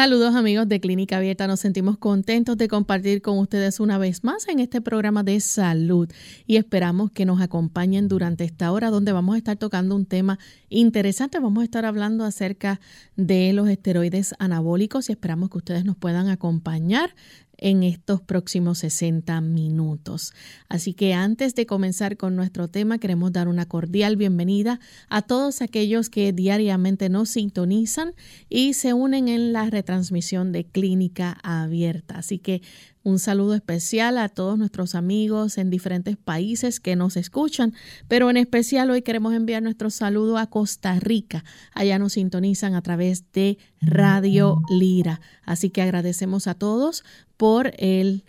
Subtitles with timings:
[0.00, 4.48] Saludos amigos de Clínica Abierta, nos sentimos contentos de compartir con ustedes una vez más
[4.48, 6.08] en este programa de salud
[6.46, 10.38] y esperamos que nos acompañen durante esta hora donde vamos a estar tocando un tema
[10.70, 11.38] interesante.
[11.38, 12.80] Vamos a estar hablando acerca
[13.16, 17.14] de los esteroides anabólicos y esperamos que ustedes nos puedan acompañar
[17.60, 20.32] en estos próximos 60 minutos.
[20.68, 25.62] Así que antes de comenzar con nuestro tema, queremos dar una cordial bienvenida a todos
[25.62, 28.14] aquellos que diariamente nos sintonizan
[28.48, 32.18] y se unen en la retransmisión de Clínica Abierta.
[32.18, 32.62] Así que
[33.02, 37.74] un saludo especial a todos nuestros amigos en diferentes países que nos escuchan,
[38.08, 41.44] pero en especial hoy queremos enviar nuestro saludo a Costa Rica.
[41.72, 45.20] Allá nos sintonizan a través de Radio Lira.
[45.44, 47.04] Así que agradecemos a todos
[47.36, 48.24] por el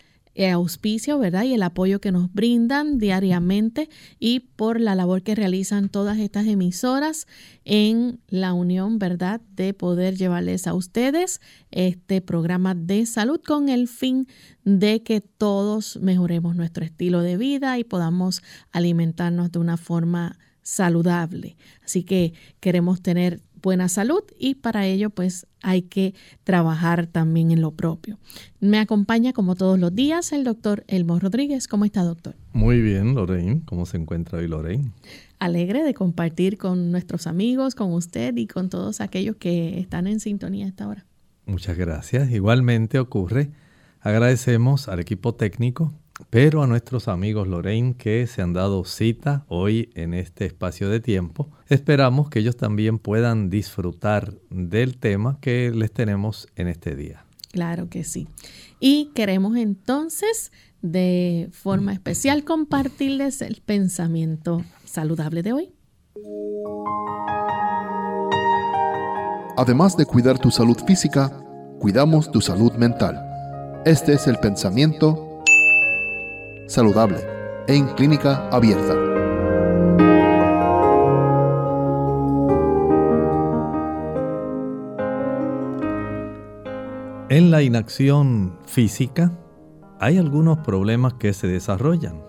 [0.52, 1.44] auspicio, ¿verdad?
[1.44, 3.88] Y el apoyo que nos brindan diariamente
[4.18, 7.26] y por la labor que realizan todas estas emisoras
[7.64, 9.40] en la unión, ¿verdad?
[9.54, 14.26] De poder llevarles a ustedes este programa de salud con el fin
[14.64, 21.56] de que todos mejoremos nuestro estilo de vida y podamos alimentarnos de una forma saludable.
[21.84, 27.60] Así que queremos tener buena salud y para ello pues hay que trabajar también en
[27.60, 28.18] lo propio.
[28.60, 31.68] Me acompaña como todos los días el doctor Elmo Rodríguez.
[31.68, 32.34] ¿Cómo está doctor?
[32.52, 33.62] Muy bien Lorraine.
[33.64, 34.90] ¿Cómo se encuentra hoy Lorraine?
[35.38, 40.20] Alegre de compartir con nuestros amigos, con usted y con todos aquellos que están en
[40.20, 41.06] sintonía a esta hora.
[41.46, 42.30] Muchas gracias.
[42.30, 43.50] Igualmente ocurre.
[44.00, 45.94] Agradecemos al equipo técnico
[46.30, 51.00] pero a nuestros amigos Lorraine que se han dado cita hoy en este espacio de
[51.00, 57.24] tiempo, esperamos que ellos también puedan disfrutar del tema que les tenemos en este día.
[57.52, 58.28] Claro que sí.
[58.80, 65.72] Y queremos entonces de forma especial compartirles el pensamiento saludable de hoy.
[69.56, 71.30] Además de cuidar tu salud física,
[71.78, 73.20] cuidamos tu salud mental.
[73.84, 75.31] Este es el pensamiento
[76.66, 77.18] saludable
[77.68, 78.94] en clínica abierta.
[87.28, 89.32] En la inacción física
[89.98, 92.22] hay algunos problemas que se desarrollan.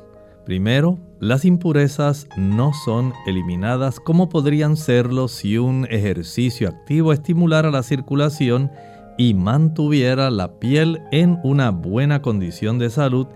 [0.46, 7.84] Primero, las impurezas no son eliminadas como podrían serlo si un ejercicio activo estimulara la
[7.84, 8.72] circulación
[9.18, 13.28] y mantuviera la piel en una buena condición de salud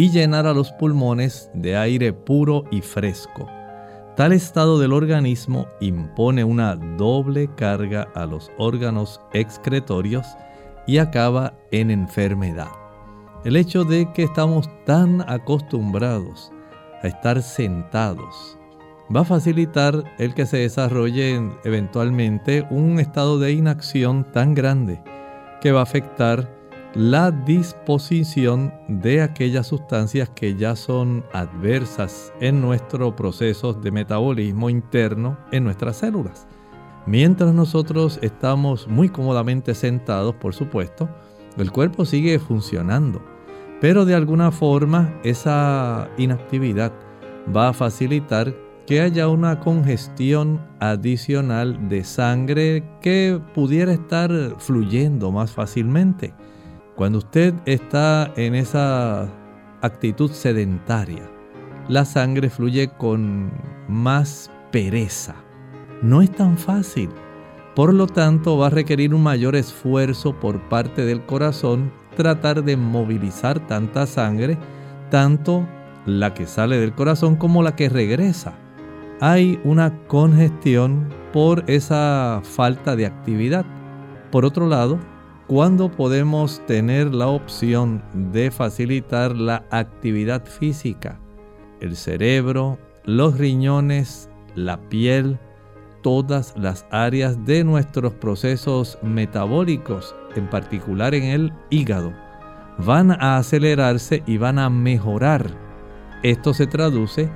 [0.00, 3.46] y llenar a los pulmones de aire puro y fresco.
[4.16, 10.26] Tal estado del organismo impone una doble carga a los órganos excretorios
[10.86, 12.70] y acaba en enfermedad.
[13.44, 16.50] El hecho de que estamos tan acostumbrados
[17.02, 18.56] a estar sentados
[19.14, 25.02] va a facilitar el que se desarrolle eventualmente un estado de inacción tan grande
[25.60, 26.59] que va a afectar
[26.94, 35.38] la disposición de aquellas sustancias que ya son adversas en nuestro proceso de metabolismo interno
[35.52, 36.48] en nuestras células.
[37.06, 41.08] Mientras nosotros estamos muy cómodamente sentados, por supuesto,
[41.56, 43.22] el cuerpo sigue funcionando,
[43.80, 46.92] pero de alguna forma esa inactividad
[47.54, 48.52] va a facilitar
[48.86, 56.34] que haya una congestión adicional de sangre que pudiera estar fluyendo más fácilmente.
[57.00, 59.26] Cuando usted está en esa
[59.80, 61.30] actitud sedentaria,
[61.88, 63.50] la sangre fluye con
[63.88, 65.34] más pereza.
[66.02, 67.08] No es tan fácil.
[67.74, 72.76] Por lo tanto, va a requerir un mayor esfuerzo por parte del corazón tratar de
[72.76, 74.58] movilizar tanta sangre,
[75.10, 75.66] tanto
[76.04, 78.58] la que sale del corazón como la que regresa.
[79.22, 83.64] Hay una congestión por esa falta de actividad.
[84.30, 84.98] Por otro lado,
[85.50, 91.18] ¿Cuándo podemos tener la opción de facilitar la actividad física?
[91.80, 95.40] El cerebro, los riñones, la piel,
[96.02, 102.12] todas las áreas de nuestros procesos metabólicos, en particular en el hígado,
[102.78, 105.50] van a acelerarse y van a mejorar.
[106.22, 107.28] Esto se traduce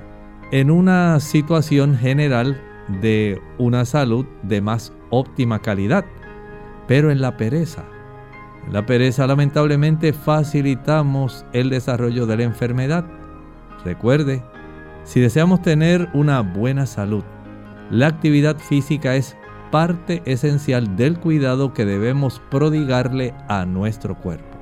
[0.52, 2.62] en una situación general
[3.02, 6.04] de una salud de más óptima calidad.
[6.86, 7.86] Pero en la pereza,
[8.70, 13.04] la pereza lamentablemente facilitamos el desarrollo de la enfermedad.
[13.84, 14.42] Recuerde,
[15.04, 17.24] si deseamos tener una buena salud,
[17.90, 19.36] la actividad física es
[19.70, 24.53] parte esencial del cuidado que debemos prodigarle a nuestro cuerpo.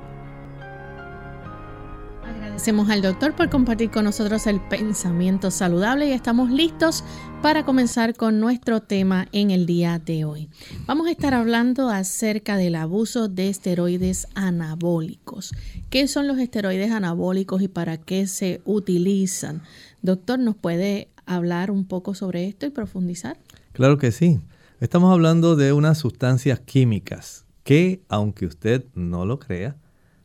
[2.53, 7.03] Agradecemos al doctor por compartir con nosotros el pensamiento saludable y estamos listos
[7.41, 10.49] para comenzar con nuestro tema en el día de hoy.
[10.85, 15.51] Vamos a estar hablando acerca del abuso de esteroides anabólicos.
[15.89, 19.63] ¿Qué son los esteroides anabólicos y para qué se utilizan?
[20.03, 23.39] Doctor, ¿nos puede hablar un poco sobre esto y profundizar?
[23.71, 24.39] Claro que sí.
[24.79, 29.75] Estamos hablando de unas sustancias químicas que, aunque usted no lo crea,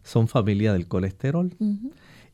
[0.02, 1.56] son familia del colesterol.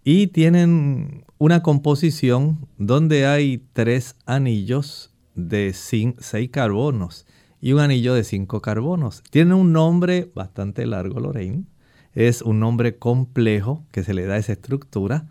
[0.05, 7.27] Y tienen una composición donde hay tres anillos de seis carbonos
[7.61, 9.23] y un anillo de cinco carbonos.
[9.31, 11.65] Tienen un nombre bastante largo, Lorraine.
[12.13, 15.27] Es un nombre complejo que se le da esa estructura.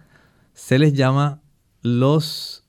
[0.54, 1.44] Se les llama
[1.84, 2.66] los,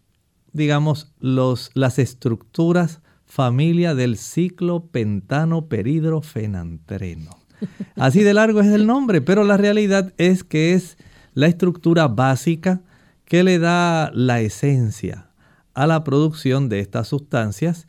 [0.52, 7.30] digamos, los, las estructuras familia del ciclo pentano peridrofenantreno.
[7.96, 10.98] Así de largo es el nombre, pero la realidad es que es
[11.34, 12.82] la estructura básica
[13.24, 15.30] que le da la esencia
[15.74, 17.86] a la producción de estas sustancias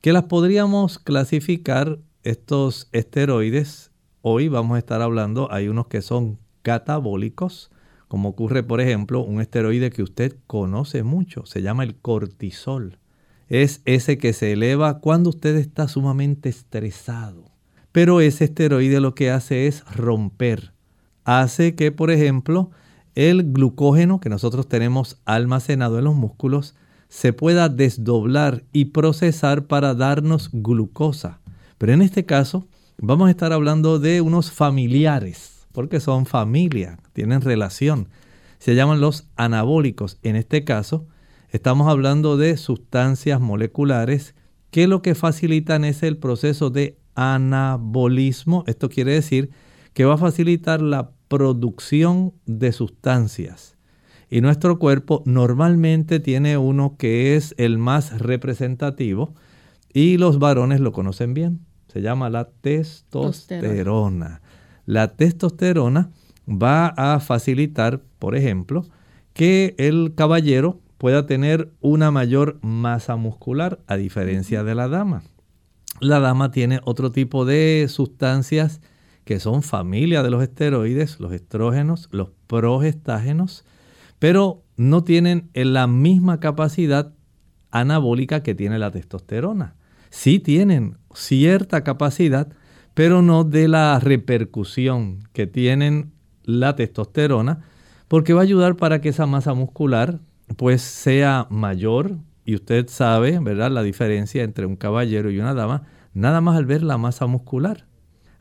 [0.00, 3.90] que las podríamos clasificar estos esteroides.
[4.22, 7.70] Hoy vamos a estar hablando, hay unos que son catabólicos,
[8.08, 12.98] como ocurre por ejemplo un esteroide que usted conoce mucho, se llama el cortisol
[13.48, 17.50] es ese que se eleva cuando usted está sumamente estresado.
[17.92, 20.72] Pero ese esteroide lo que hace es romper.
[21.24, 22.70] Hace que, por ejemplo,
[23.16, 26.76] el glucógeno que nosotros tenemos almacenado en los músculos
[27.08, 31.40] se pueda desdoblar y procesar para darnos glucosa.
[31.78, 32.68] Pero en este caso
[32.98, 38.08] vamos a estar hablando de unos familiares, porque son familia, tienen relación.
[38.60, 40.18] Se llaman los anabólicos.
[40.22, 41.06] En este caso,
[41.56, 44.34] Estamos hablando de sustancias moleculares
[44.70, 48.62] que lo que facilitan es el proceso de anabolismo.
[48.66, 49.50] Esto quiere decir
[49.94, 53.76] que va a facilitar la producción de sustancias.
[54.28, 59.34] Y nuestro cuerpo normalmente tiene uno que es el más representativo
[59.92, 61.60] y los varones lo conocen bien.
[61.88, 64.42] Se llama la testosterona.
[64.84, 66.10] La testosterona
[66.48, 68.84] va a facilitar, por ejemplo,
[69.32, 75.22] que el caballero pueda tener una mayor masa muscular a diferencia de la dama.
[76.00, 78.80] La dama tiene otro tipo de sustancias
[79.26, 83.64] que son familia de los esteroides, los estrógenos, los progestágenos,
[84.20, 87.12] pero no tienen la misma capacidad
[87.72, 89.74] anabólica que tiene la testosterona.
[90.10, 92.52] Sí tienen cierta capacidad,
[92.94, 96.12] pero no de la repercusión que tienen
[96.44, 97.64] la testosterona,
[98.06, 100.20] porque va a ayudar para que esa masa muscular
[100.56, 105.82] pues sea mayor, y usted sabe, ¿verdad?, la diferencia entre un caballero y una dama,
[106.14, 107.85] nada más al ver la masa muscular.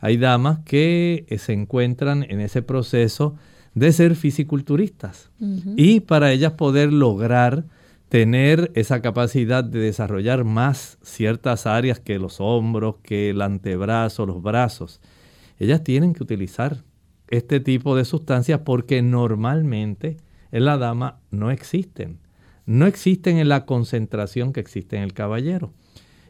[0.05, 3.33] Hay damas que eh, se encuentran en ese proceso
[3.74, 5.31] de ser fisiculturistas
[5.75, 7.65] y para ellas poder lograr
[8.07, 14.43] tener esa capacidad de desarrollar más ciertas áreas que los hombros, que el antebrazo, los
[14.43, 15.01] brazos,
[15.57, 16.83] ellas tienen que utilizar
[17.29, 20.17] este tipo de sustancias porque normalmente
[20.51, 22.19] en la dama no existen.
[22.67, 25.74] No existen en la concentración que existe en el caballero.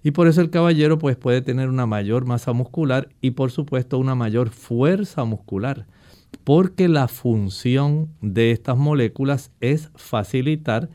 [0.05, 3.97] Y por eso el caballero pues, puede tener una mayor masa muscular y por supuesto
[3.97, 5.87] una mayor fuerza muscular.
[6.43, 10.89] Porque la función de estas moléculas es facilitar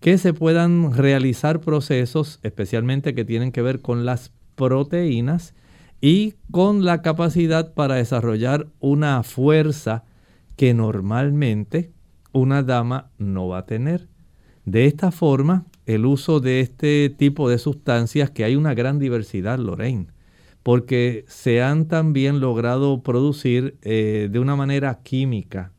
[0.00, 5.54] que se puedan realizar procesos, especialmente que tienen que ver con las proteínas
[6.00, 10.04] y con la capacidad para desarrollar una fuerza
[10.56, 11.92] que normalmente
[12.32, 14.08] una dama no va a tener.
[14.64, 19.58] De esta forma, el uso de este tipo de sustancias, que hay una gran diversidad,
[19.58, 20.08] Lorraine,
[20.62, 25.72] porque se han también logrado producir eh, de una manera química,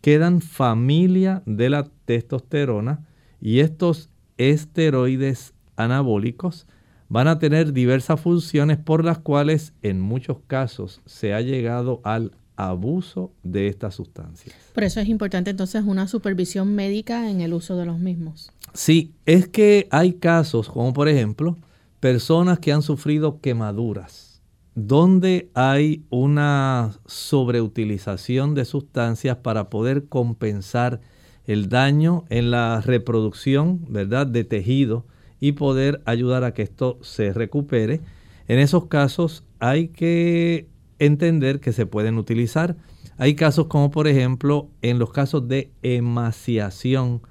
[0.00, 3.06] quedan familia de la testosterona
[3.40, 6.66] y estos esteroides anabólicos
[7.08, 12.32] van a tener diversas funciones por las cuales en muchos casos se ha llegado al
[12.56, 14.54] abuso de estas sustancias.
[14.74, 18.50] Por eso es importante entonces una supervisión médica en el uso de los mismos.
[18.72, 21.56] Sí, es que hay casos como por ejemplo
[22.00, 24.42] personas que han sufrido quemaduras,
[24.74, 31.00] donde hay una sobreutilización de sustancias para poder compensar
[31.46, 35.06] el daño en la reproducción, ¿verdad?, de tejido
[35.40, 38.00] y poder ayudar a que esto se recupere.
[38.48, 40.66] En esos casos hay que
[40.98, 42.76] entender que se pueden utilizar.
[43.18, 47.22] Hay casos como por ejemplo en los casos de emaciación,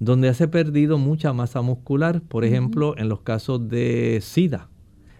[0.00, 4.68] donde se ha perdido mucha masa muscular, por ejemplo en los casos de SIDA.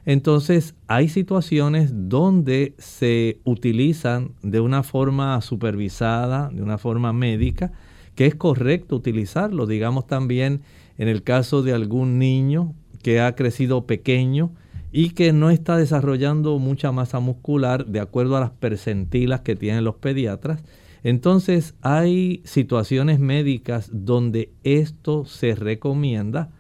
[0.07, 7.73] Entonces hay situaciones donde se utilizan de una forma supervisada, de una forma médica,
[8.15, 9.67] que es correcto utilizarlo.
[9.67, 10.63] Digamos también
[10.99, 14.53] en el caso de algún niño que ha crecido pequeño
[14.97, 19.83] y que no está desarrollando mucha masa muscular de acuerdo a las percentilas que tienen
[19.83, 20.63] los pediatras.
[21.03, 26.53] Entonces hay situaciones médicas donde esto se recomienda,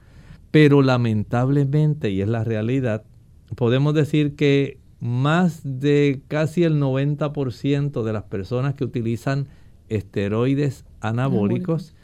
[0.50, 3.05] pero lamentablemente, y es la realidad,
[3.55, 9.47] podemos decir que más de casi el 90% de las personas que utilizan
[9.88, 11.95] esteroides anabólicos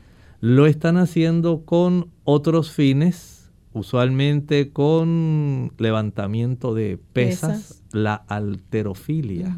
[0.40, 3.39] lo están haciendo con otros fines,
[3.72, 9.56] usualmente con levantamiento de pesas, la alterofilia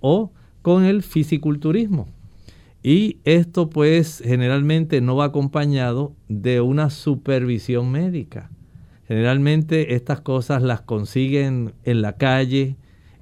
[0.00, 2.08] o con el fisiculturismo.
[2.82, 8.50] Y esto pues generalmente no va acompañado de una supervisión médica.
[9.08, 12.76] Generalmente estas cosas las consiguen en la calle,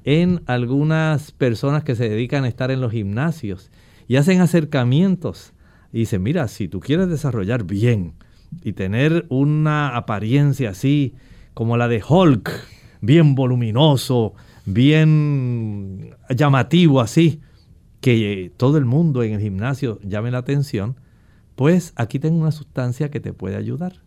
[0.04, 3.70] en algunas personas que se dedican a estar en los gimnasios
[4.08, 5.52] y hacen acercamientos.
[5.92, 8.14] Y dicen, mira, si tú quieres desarrollar bien
[8.62, 11.14] y tener una apariencia así
[11.54, 12.50] como la de Hulk,
[13.00, 17.40] bien voluminoso, bien llamativo así,
[18.00, 20.96] que todo el mundo en el gimnasio llame la atención,
[21.54, 24.02] pues aquí tengo una sustancia que te puede ayudar.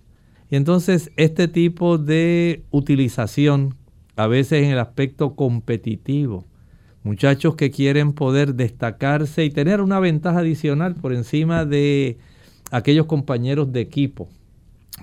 [0.49, 3.75] Y entonces este tipo de utilización,
[4.15, 6.45] a veces en el aspecto competitivo,
[7.03, 12.17] muchachos que quieren poder destacarse y tener una ventaja adicional por encima de
[12.71, 14.29] aquellos compañeros de equipo,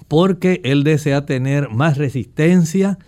[0.08, 2.98] porque él desea tener más resistencia,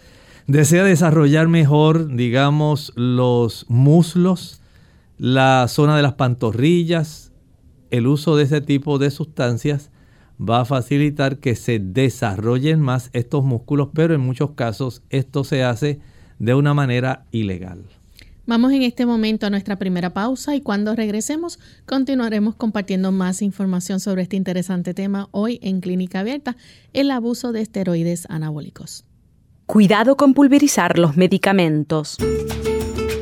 [0.46, 4.60] desea desarrollar mejor, digamos, los muslos,
[5.18, 7.32] la zona de las pantorrillas,
[7.90, 9.90] el uso de ese tipo de sustancias
[10.40, 15.62] va a facilitar que se desarrollen más estos músculos, pero en muchos casos esto se
[15.62, 16.00] hace
[16.38, 17.84] de una manera ilegal.
[18.46, 24.00] Vamos en este momento a nuestra primera pausa y cuando regresemos continuaremos compartiendo más información
[24.00, 26.54] sobre este interesante tema hoy en Clínica Abierta,
[26.92, 29.06] el abuso de esteroides anabólicos.
[29.64, 32.18] Cuidado con pulverizar los medicamentos.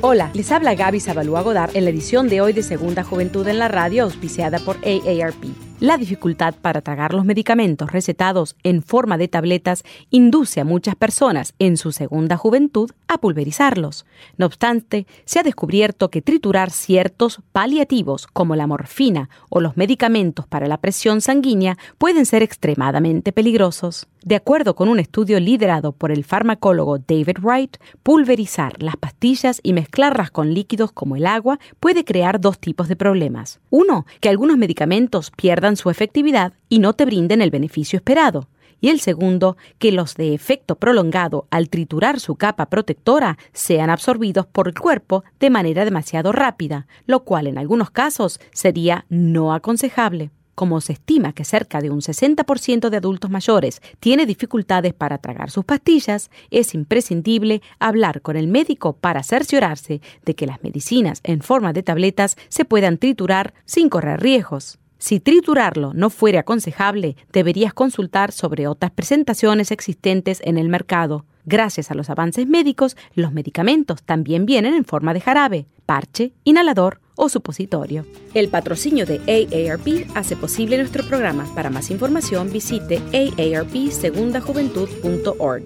[0.01, 3.61] Hola, les habla Gaby Zabalúa Godard en la edición de hoy de Segunda Juventud en
[3.61, 5.72] la Radio, auspiciada por AARP.
[5.83, 11.55] La dificultad para tragar los medicamentos recetados en forma de tabletas induce a muchas personas
[11.59, 14.07] en su segunda juventud a pulverizarlos.
[14.37, 20.47] No obstante, se ha descubierto que triturar ciertos paliativos como la morfina o los medicamentos
[20.47, 24.07] para la presión sanguínea pueden ser extremadamente peligrosos.
[24.25, 29.73] De acuerdo con un estudio liderado por el farmacólogo David Wright, pulverizar las pastillas y
[29.73, 33.61] mezclarlas con líquidos como el agua puede crear dos tipos de problemas.
[33.69, 38.49] Uno, que algunos medicamentos pierdan su efectividad y no te brinden el beneficio esperado.
[38.81, 44.47] Y el segundo, que los de efecto prolongado al triturar su capa protectora sean absorbidos
[44.47, 50.31] por el cuerpo de manera demasiado rápida, lo cual en algunos casos sería no aconsejable.
[50.55, 55.51] Como se estima que cerca de un 60% de adultos mayores tiene dificultades para tragar
[55.51, 61.41] sus pastillas, es imprescindible hablar con el médico para cerciorarse de que las medicinas en
[61.41, 64.79] forma de tabletas se puedan triturar sin correr riesgos.
[64.99, 71.25] Si triturarlo no fuera aconsejable, deberías consultar sobre otras presentaciones existentes en el mercado.
[71.45, 77.01] Gracias a los avances médicos, los medicamentos también vienen en forma de jarabe, parche, inhalador
[77.17, 78.07] o supositorio.
[78.35, 81.45] El patrocinio de AARP hace posible nuestro programa.
[81.55, 85.65] Para más información visite aarpsegundajuventud.org.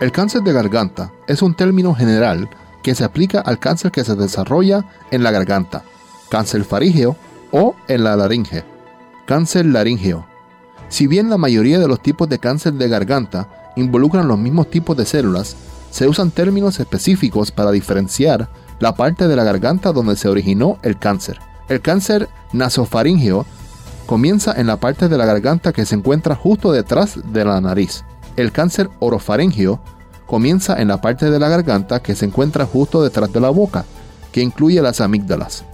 [0.00, 2.50] El cáncer de garganta es un término general
[2.82, 5.82] que se aplica al cáncer que se desarrolla en la garganta,
[6.30, 7.16] cáncer farígeo
[7.52, 8.64] o en la laringe.
[9.26, 10.33] Cáncer laríngeo.
[10.94, 14.96] Si bien la mayoría de los tipos de cáncer de garganta involucran los mismos tipos
[14.96, 15.56] de células,
[15.90, 18.48] se usan términos específicos para diferenciar
[18.78, 21.40] la parte de la garganta donde se originó el cáncer.
[21.68, 23.44] El cáncer nasofaríngeo
[24.06, 28.04] comienza en la parte de la garganta que se encuentra justo detrás de la nariz.
[28.36, 29.80] El cáncer orofaríngeo
[30.26, 33.84] comienza en la parte de la garganta que se encuentra justo detrás de la boca,
[34.30, 35.64] que incluye las amígdalas.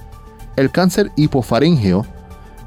[0.56, 2.06] El cáncer hipofaríngeo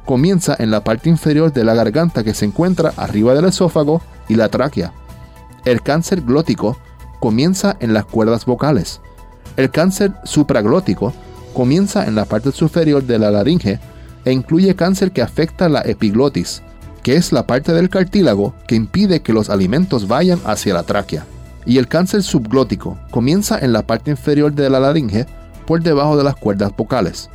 [0.06, 4.36] comienza en la parte inferior de la garganta que se encuentra arriba del esófago y
[4.36, 4.94] la tráquea.
[5.66, 6.78] El cáncer glótico
[7.20, 9.00] comienza en las cuerdas vocales.
[9.56, 11.14] El cáncer supraglótico
[11.54, 13.80] comienza en la parte superior de la laringe
[14.26, 16.64] e incluye cáncer que afecta la epiglotis,
[17.02, 21.26] que es la parte del cartílago que impide que los alimentos vayan hacia la tráquea.
[21.66, 25.26] Y el cáncer subglótico comienza en la parte inferior de la laringe
[25.66, 27.30] por debajo de las cuerdas vocales.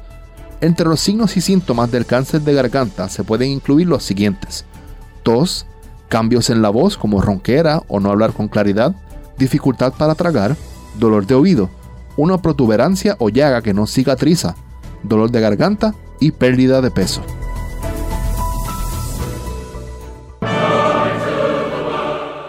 [0.61, 4.65] Entre los signos y síntomas del cáncer de garganta se pueden incluir los siguientes.
[5.23, 5.67] Tos,
[6.09, 8.97] cambios en la voz como ronquera o no hablar con claridad,
[9.37, 10.57] dificultad para tragar,
[10.99, 11.71] dolor de oído,
[12.17, 14.57] una protuberancia o llaga que no cicatriza,
[15.05, 17.23] dolor de garganta y pérdida de peso.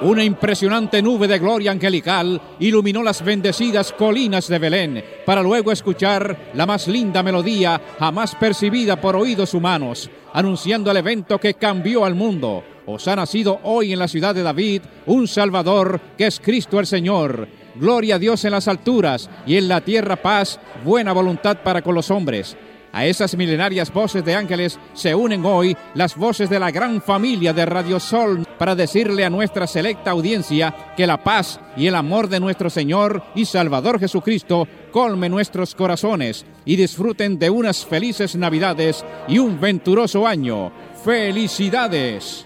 [0.02, 6.52] Una impresionante nube de gloria angelical iluminó las bendecidas colinas de Belén, para luego escuchar
[6.54, 12.16] la más linda melodía jamás percibida por oídos humanos, anunciando el evento que cambió al
[12.16, 12.64] mundo.
[12.86, 16.88] Os ha nacido hoy en la ciudad de David un Salvador, que es Cristo el
[16.88, 17.50] Señor.
[17.76, 21.94] Gloria a Dios en las alturas y en la tierra paz, buena voluntad para con
[21.94, 22.56] los hombres.
[22.92, 27.54] A esas milenarias voces de ángeles se unen hoy las voces de la gran familia
[27.54, 32.30] de Radio Sol para decirle a nuestra selecta audiencia que la paz y el amor
[32.30, 39.06] de nuestro Señor y Salvador Jesucristo colme nuestros corazones y disfruten de unas felices Navidades
[39.28, 40.72] y un venturoso año.
[41.04, 42.46] ¡Felicidades!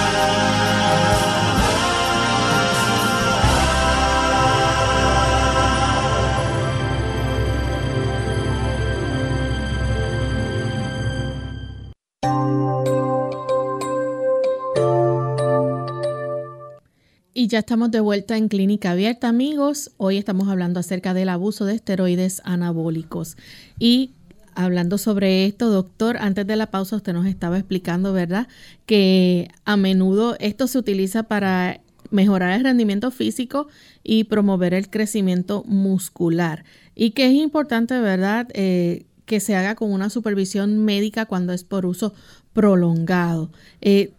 [17.41, 19.89] Y ya estamos de vuelta en Clínica Abierta, amigos.
[19.97, 23.35] Hoy estamos hablando acerca del abuso de esteroides anabólicos.
[23.79, 24.11] Y
[24.53, 28.47] hablando sobre esto, doctor, antes de la pausa usted nos estaba explicando, ¿verdad?
[28.85, 33.69] Que a menudo esto se utiliza para mejorar el rendimiento físico
[34.03, 36.63] y promover el crecimiento muscular.
[36.93, 38.49] Y que es importante, ¿verdad?
[38.53, 42.13] Eh, que se haga con una supervisión médica cuando es por uso
[42.53, 43.49] prolongado.
[43.81, 44.11] Eh,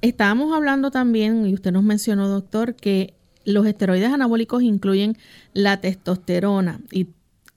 [0.00, 5.16] Estábamos hablando también, y usted nos mencionó, doctor, que los esteroides anabólicos incluyen
[5.54, 7.08] la testosterona y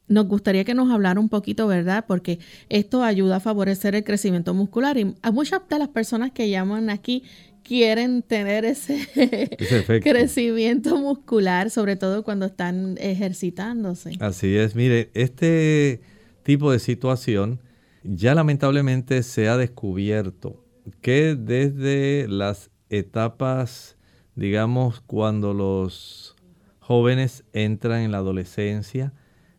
[0.08, 2.06] nos gustaría que nos hablara un poquito, ¿verdad?
[2.08, 6.50] Porque esto ayuda a favorecer el crecimiento muscular y a muchas de las personas que
[6.50, 7.24] llaman aquí
[7.64, 9.08] quieren tener ese,
[10.04, 14.14] crecimiento muscular, sobre todo cuando están ejercitándose.
[14.20, 16.02] Así es, mire, este
[16.44, 17.62] tipo de situación
[18.04, 20.66] ya lamentablemente se ha descubierto
[21.02, 23.98] que desde las etapas,
[24.36, 26.36] digamos, cuando los
[26.80, 29.14] jóvenes entran en la adolescencia,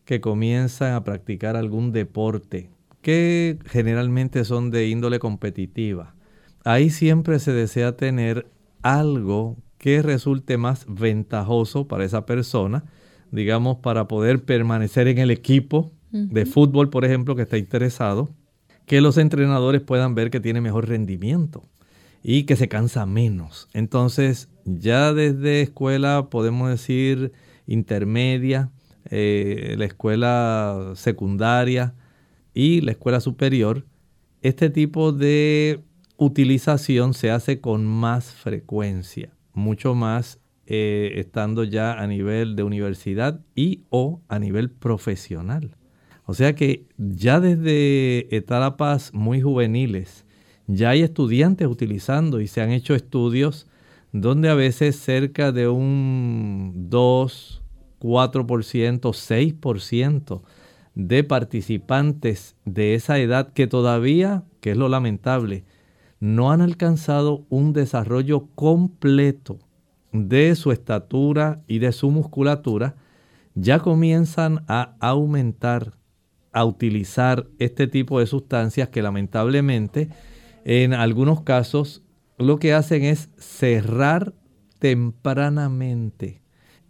[0.05, 2.69] que comienzan a practicar algún deporte,
[3.01, 6.15] que generalmente son de índole competitiva,
[6.63, 8.47] ahí siempre se desea tener
[8.81, 12.85] algo que resulte más ventajoso para esa persona,
[13.31, 18.29] digamos, para poder permanecer en el equipo de fútbol, por ejemplo, que está interesado,
[18.85, 21.63] que los entrenadores puedan ver que tiene mejor rendimiento
[22.21, 23.67] y que se cansa menos.
[23.73, 27.33] Entonces, ya desde escuela, podemos decir
[27.67, 28.71] intermedia,
[29.09, 31.95] eh, la escuela secundaria
[32.53, 33.85] y la escuela superior,
[34.41, 35.81] este tipo de
[36.17, 43.41] utilización se hace con más frecuencia, mucho más eh, estando ya a nivel de universidad
[43.55, 45.75] y o a nivel profesional.
[46.25, 50.25] O sea que ya desde etapas muy juveniles,
[50.67, 53.67] ya hay estudiantes utilizando y se han hecho estudios
[54.13, 57.63] donde a veces cerca de un 2,
[57.99, 60.41] 4%, 6%
[60.95, 65.65] de participantes de esa edad que todavía, que es lo lamentable,
[66.19, 69.59] no han alcanzado un desarrollo completo
[70.13, 72.95] de su estatura y de su musculatura,
[73.55, 75.93] ya comienzan a aumentar
[76.53, 80.09] a utilizar este tipo de sustancias que lamentablemente
[80.65, 82.03] en algunos casos
[82.37, 84.33] lo que hacen es cerrar
[84.79, 86.41] tempranamente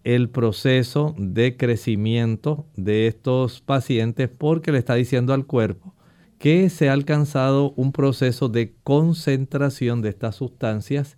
[0.04, 5.95] el proceso de crecimiento de estos pacientes porque le está diciendo al cuerpo
[6.38, 11.17] que se ha alcanzado un proceso de concentración de estas sustancias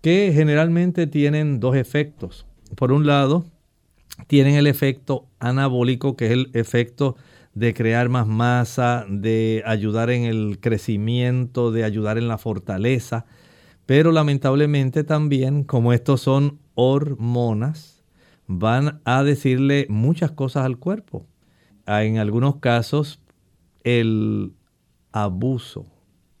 [0.00, 2.44] que generalmente tienen dos efectos.
[2.74, 3.44] Por un lado,
[4.26, 7.16] tienen el efecto anabólico, que es el efecto
[7.54, 13.26] de crear más masa, de ayudar en el crecimiento, de ayudar en la fortaleza.
[13.86, 18.02] Pero lamentablemente también, como estos son hormonas,
[18.46, 21.26] van a decirle muchas cosas al cuerpo.
[21.86, 23.20] Ah, en algunos casos,
[23.84, 24.52] el
[25.12, 25.86] abuso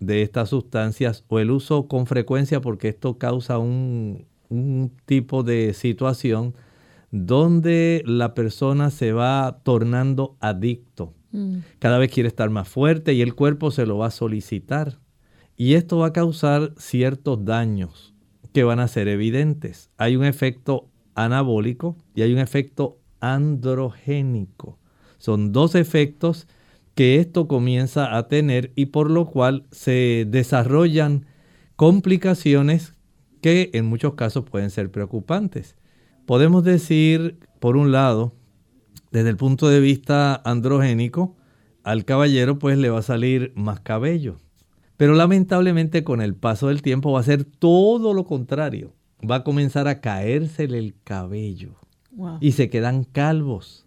[0.00, 5.74] de estas sustancias o el uso con frecuencia, porque esto causa un, un tipo de
[5.74, 6.54] situación
[7.14, 11.14] donde la persona se va tornando adicto.
[11.30, 11.58] Mm.
[11.78, 14.98] Cada vez quiere estar más fuerte y el cuerpo se lo va a solicitar.
[15.56, 18.14] Y esto va a causar ciertos daños
[18.52, 19.90] que van a ser evidentes.
[19.96, 24.80] Hay un efecto anabólico y hay un efecto androgénico.
[25.18, 26.48] Son dos efectos
[26.96, 31.26] que esto comienza a tener y por lo cual se desarrollan
[31.76, 32.96] complicaciones
[33.40, 35.76] que en muchos casos pueden ser preocupantes.
[36.26, 38.34] Podemos decir, por un lado,
[39.10, 41.36] desde el punto de vista androgénico,
[41.82, 44.36] al caballero pues le va a salir más cabello.
[44.96, 48.94] Pero lamentablemente con el paso del tiempo va a ser todo lo contrario.
[49.28, 51.76] Va a comenzar a caérsele el cabello
[52.40, 53.86] y se quedan calvos.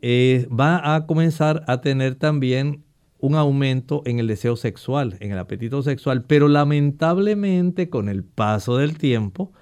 [0.00, 2.84] Eh, va a comenzar a tener también
[3.18, 8.76] un aumento en el deseo sexual, en el apetito sexual, pero lamentablemente con el paso
[8.76, 9.52] del tiempo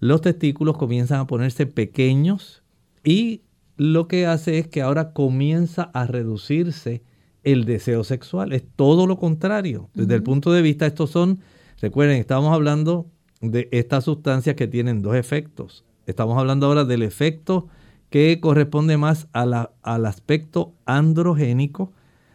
[0.00, 2.62] los testículos comienzan a ponerse pequeños
[3.04, 3.42] y
[3.76, 7.02] lo que hace es que ahora comienza a reducirse
[7.44, 8.52] el deseo sexual.
[8.52, 9.88] Es todo lo contrario.
[9.94, 11.40] Desde el punto de vista, estos son,
[11.80, 13.06] recuerden, estamos hablando
[13.40, 15.84] de estas sustancias que tienen dos efectos.
[16.06, 17.68] Estamos hablando ahora del efecto
[18.10, 21.92] que corresponde más al aspecto androgénico,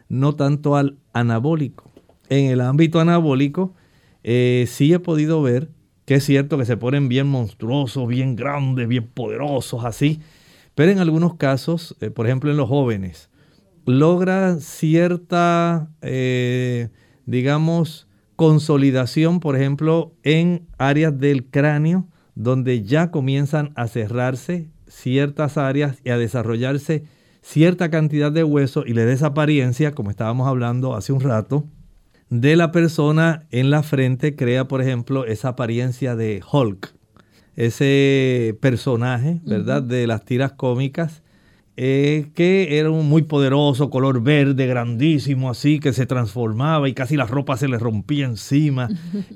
[0.09, 1.91] no tanto al anabólico.
[2.29, 3.73] En el ámbito anabólico,
[4.23, 5.69] eh, sí he podido ver
[6.11, 10.19] que es cierto que se ponen bien monstruosos, bien grandes, bien poderosos, así.
[10.75, 13.29] Pero en algunos casos, eh, por ejemplo en los jóvenes,
[13.85, 16.89] logra cierta, eh,
[17.25, 25.99] digamos, consolidación, por ejemplo, en áreas del cráneo, donde ya comienzan a cerrarse ciertas áreas
[26.03, 27.05] y a desarrollarse
[27.41, 31.67] cierta cantidad de hueso y le da esa apariencia, como estábamos hablando hace un rato,
[32.31, 36.93] de la persona en la frente crea, por ejemplo, esa apariencia de Hulk,
[37.57, 39.83] ese personaje, ¿verdad?
[39.83, 41.23] De las tiras cómicas,
[41.75, 47.17] eh, que era un muy poderoso, color verde, grandísimo, así, que se transformaba y casi
[47.17, 48.87] la ropa se le rompía encima.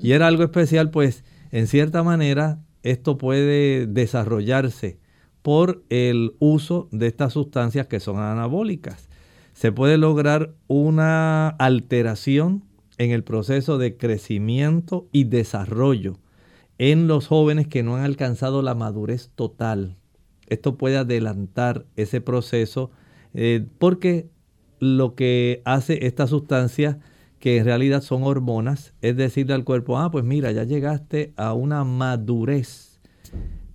[0.02, 4.98] Y era algo especial, pues, en cierta manera, esto puede desarrollarse
[5.42, 9.10] por el uso de estas sustancias que son anabólicas.
[9.52, 12.62] Se puede lograr una alteración
[12.98, 16.18] en el proceso de crecimiento y desarrollo
[16.78, 19.96] en los jóvenes que no han alcanzado la madurez total.
[20.46, 22.90] Esto puede adelantar ese proceso
[23.34, 24.28] eh, porque
[24.78, 26.98] lo que hace esta sustancia,
[27.38, 31.52] que en realidad son hormonas, es decirle al cuerpo, ah, pues mira, ya llegaste a
[31.52, 33.00] una madurez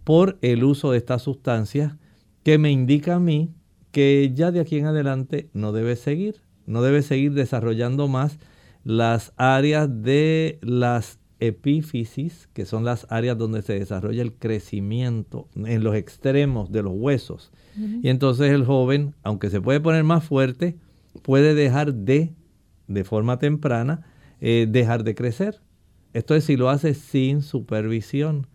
[0.04, 1.96] por el uso de estas sustancias
[2.44, 3.54] que me indica a mí
[3.92, 8.40] que ya de aquí en adelante no debe seguir, no debe seguir desarrollando más
[8.84, 15.84] las áreas de las epífisis, que son las áreas donde se desarrolla el crecimiento en
[15.84, 17.52] los extremos de los huesos.
[17.76, 20.78] Y entonces el joven, aunque se puede poner más fuerte,
[21.24, 22.34] puede dejar de,
[22.88, 24.06] de forma temprana,
[24.40, 25.62] eh, dejar de crecer.
[26.14, 28.48] Esto es si lo hace sin supervisión,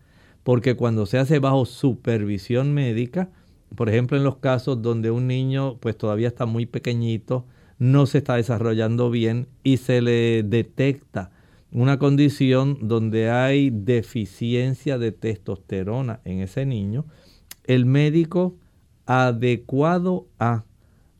[0.43, 3.29] porque cuando se hace bajo supervisión médica,
[3.75, 7.45] por ejemplo en los casos donde un niño pues todavía está muy pequeñito,
[7.79, 11.31] no se está desarrollando bien y se le detecta
[11.71, 17.05] una condición donde hay deficiencia de testosterona en ese niño,
[17.65, 18.55] el médico
[19.05, 20.63] adecuado a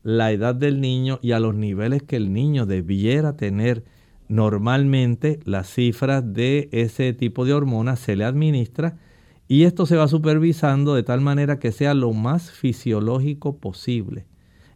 [0.02, 3.84] la edad del niño y a los niveles que el niño debiera tener
[4.28, 8.96] normalmente, las cifras de ese tipo de hormonas se le administra
[9.48, 14.26] y esto se va supervisando de tal manera que sea lo más fisiológico posible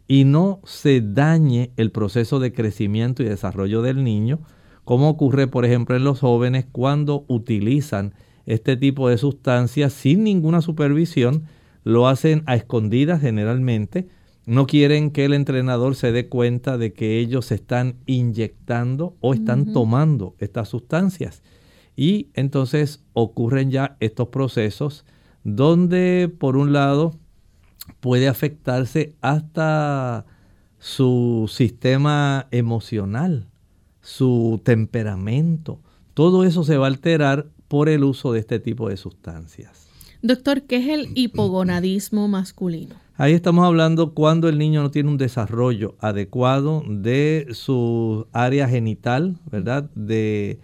[0.07, 4.41] y no se dañe el proceso de crecimiento y desarrollo del niño,
[4.83, 8.13] como ocurre por ejemplo en los jóvenes cuando utilizan
[8.45, 11.43] este tipo de sustancias sin ninguna supervisión,
[11.83, 14.07] lo hacen a escondidas generalmente,
[14.45, 19.33] no quieren que el entrenador se dé cuenta de que ellos se están inyectando o
[19.33, 21.43] están tomando estas sustancias.
[21.95, 25.05] Y entonces ocurren ya estos procesos
[25.45, 27.13] donde por un lado
[27.99, 30.25] puede afectarse hasta
[30.79, 33.47] su sistema emocional.
[34.01, 35.79] su temperamento.
[36.13, 39.87] Todo eso se va a alterar por el uso de este tipo de sustancias.
[40.21, 42.95] Doctor, ¿qué es el hipogonadismo masculino?
[43.15, 49.37] Ahí estamos hablando cuando el niño no tiene un desarrollo adecuado de su área genital,
[49.49, 49.89] ¿verdad?
[49.95, 50.59] De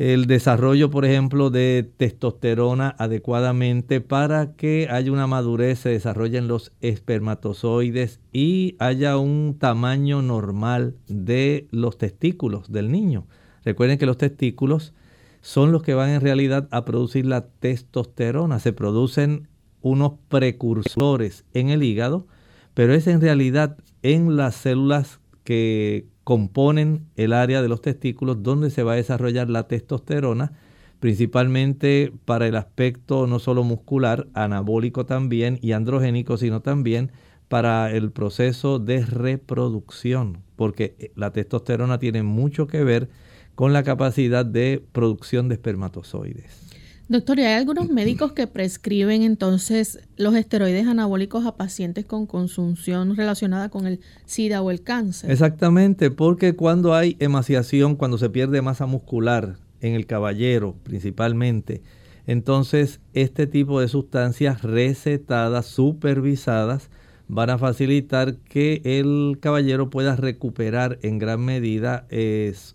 [0.00, 6.72] el desarrollo, por ejemplo, de testosterona adecuadamente para que haya una madurez, se desarrollen los
[6.80, 13.26] espermatozoides y haya un tamaño normal de los testículos del niño.
[13.62, 14.94] Recuerden que los testículos
[15.42, 18.58] son los que van en realidad a producir la testosterona.
[18.58, 19.48] Se producen
[19.82, 22.26] unos precursores en el hígado,
[22.72, 28.70] pero es en realidad en las células que componen el área de los testículos donde
[28.70, 30.52] se va a desarrollar la testosterona,
[31.00, 37.10] principalmente para el aspecto no solo muscular, anabólico también y androgénico, sino también
[37.48, 43.08] para el proceso de reproducción, porque la testosterona tiene mucho que ver
[43.56, 46.69] con la capacidad de producción de espermatozoides.
[47.10, 53.16] Doctor, ¿y hay algunos médicos que prescriben entonces los esteroides anabólicos a pacientes con consunción
[53.16, 55.28] relacionada con el SIDA o el cáncer?
[55.28, 61.82] Exactamente, porque cuando hay emaciación, cuando se pierde masa muscular en el caballero principalmente,
[62.28, 66.90] entonces este tipo de sustancias recetadas, supervisadas,
[67.26, 72.06] van a facilitar que el caballero pueda recuperar en gran medida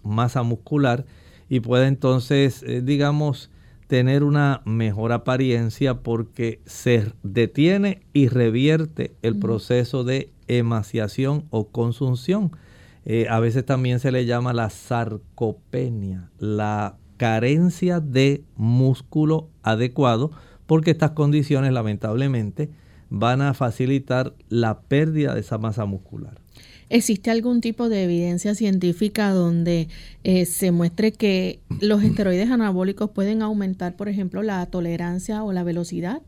[0.04, 1.06] masa muscular
[1.48, 3.50] y pueda entonces, eh, digamos,
[3.88, 12.52] tener una mejor apariencia porque se detiene y revierte el proceso de emaciación o consunción.
[13.06, 20.32] Eh, a veces también se le llama la sarcopenia, la carencia de músculo adecuado,
[20.66, 22.72] porque estas condiciones lamentablemente
[23.10, 26.45] van a facilitar la pérdida de esa masa muscular.
[26.90, 29.88] ¿Existe algún tipo de evidencia científica donde
[30.24, 35.64] eh, se muestre que los esteroides anabólicos pueden aumentar, por ejemplo, la tolerancia o la
[35.64, 36.22] velocidad?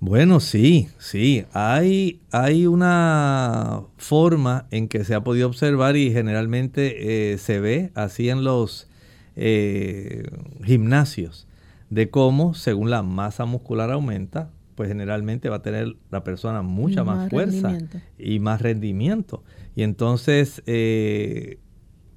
[0.00, 1.44] Bueno, sí, sí.
[1.52, 7.90] Hay, hay una forma en que se ha podido observar y generalmente eh, se ve
[7.94, 8.88] así en los
[9.36, 10.24] eh,
[10.64, 11.46] gimnasios,
[11.90, 17.04] de cómo según la masa muscular aumenta, pues generalmente va a tener la persona mucha
[17.04, 17.76] más, fuerza
[18.18, 19.44] y más rendimiento.
[19.74, 21.58] Y entonces, eh,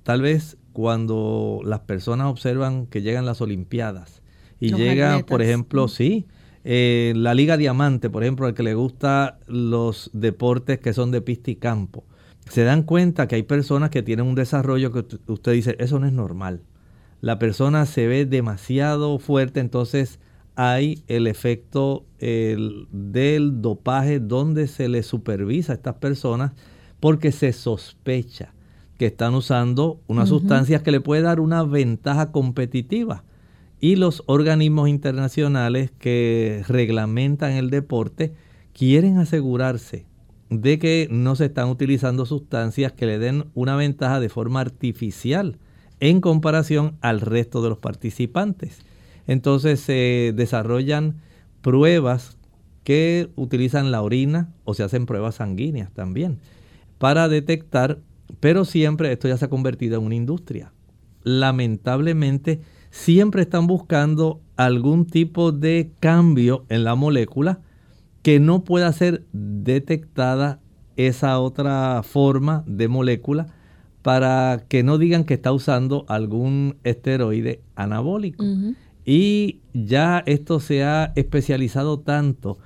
[0.04, 4.22] tal vez cuando las personas observan que llegan las Olimpiadas
[4.60, 6.26] y llega, por ejemplo, sí,
[6.63, 11.22] eh, la Liga Diamante, por ejemplo, al que le gusta los deportes que son de
[11.22, 12.06] pista y campo,
[12.50, 16.08] se dan cuenta que hay personas que tienen un desarrollo que usted dice, eso no
[16.08, 16.62] es normal.
[17.22, 20.20] La persona se ve demasiado fuerte, entonces
[20.56, 26.54] hay el efecto del dopaje donde se le supervisa a estas personas
[27.04, 28.54] porque se sospecha
[28.98, 33.26] que están usando unas sustancias que le puede dar una ventaja competitiva.
[33.82, 38.36] Y los organismos internacionales que reglamentan el deporte
[38.72, 40.06] quieren asegurarse
[40.50, 45.58] de que no se están utilizando sustancias que le den una ventaja de forma artificial
[46.00, 48.80] en comparación al resto de los participantes.
[49.28, 51.18] Entonces se desarrollan
[51.62, 52.38] pruebas
[52.86, 56.39] que utilizan la orina o se hacen pruebas sanguíneas también
[57.04, 58.00] para detectar,
[58.39, 60.72] pero siempre esto ya se ha convertido en una industria.
[61.24, 62.62] Lamentablemente
[62.92, 67.60] siempre están buscando algún tipo de cambio en la molécula
[68.22, 70.62] que no pueda ser detectada
[70.96, 73.48] esa otra forma de molécula
[74.02, 78.46] para que no digan que está usando algún esteroide anabólico.
[79.04, 82.60] Y ya esto se ha especializado tanto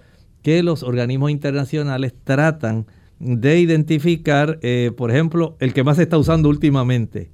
[0.43, 2.85] que los organismos internacionales tratan
[3.19, 7.31] de identificar, eh, por ejemplo, el que más se está usando últimamente.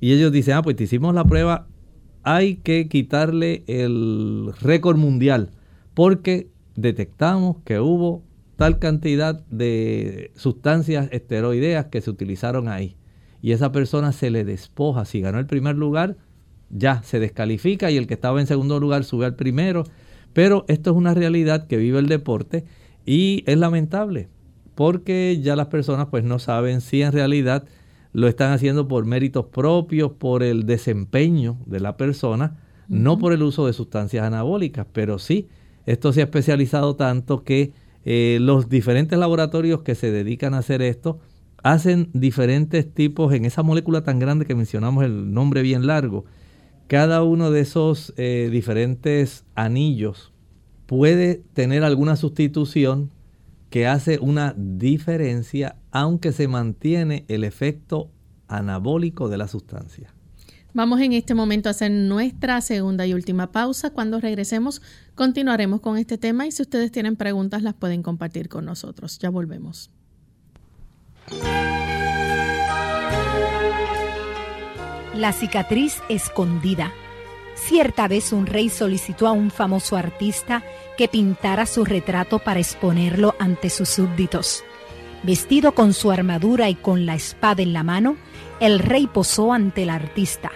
[0.00, 1.66] Y ellos dicen, ah, pues te hicimos la prueba,
[2.22, 5.50] hay que quitarle el récord mundial
[5.94, 8.24] porque detectamos que hubo
[8.56, 12.96] tal cantidad de sustancias esteroideas que se utilizaron ahí.
[13.42, 15.04] Y esa persona se le despoja.
[15.04, 16.16] Si ganó el primer lugar,
[16.70, 19.84] ya se descalifica y el que estaba en segundo lugar sube al primero.
[20.32, 22.64] Pero esto es una realidad que vive el deporte
[23.04, 24.30] y es lamentable
[24.74, 27.64] porque ya las personas pues no saben si en realidad
[28.12, 32.58] lo están haciendo por méritos propios, por el desempeño de la persona,
[32.88, 35.48] no por el uso de sustancias anabólicas, pero sí,
[35.86, 37.72] esto se ha especializado tanto que
[38.04, 41.18] eh, los diferentes laboratorios que se dedican a hacer esto
[41.62, 46.24] hacen diferentes tipos en esa molécula tan grande que mencionamos el nombre bien largo,
[46.86, 50.32] cada uno de esos eh, diferentes anillos
[50.86, 53.10] puede tener alguna sustitución
[53.74, 58.08] que hace una diferencia aunque se mantiene el efecto
[58.46, 60.14] anabólico de la sustancia.
[60.74, 63.90] Vamos en este momento a hacer nuestra segunda y última pausa.
[63.90, 64.80] Cuando regresemos
[65.16, 69.18] continuaremos con este tema y si ustedes tienen preguntas las pueden compartir con nosotros.
[69.18, 69.90] Ya volvemos.
[75.16, 76.92] La cicatriz escondida.
[77.54, 80.62] Cierta vez un rey solicitó a un famoso artista
[80.98, 84.64] que pintara su retrato para exponerlo ante sus súbditos.
[85.22, 88.16] Vestido con su armadura y con la espada en la mano,
[88.60, 90.50] el rey posó ante el artista.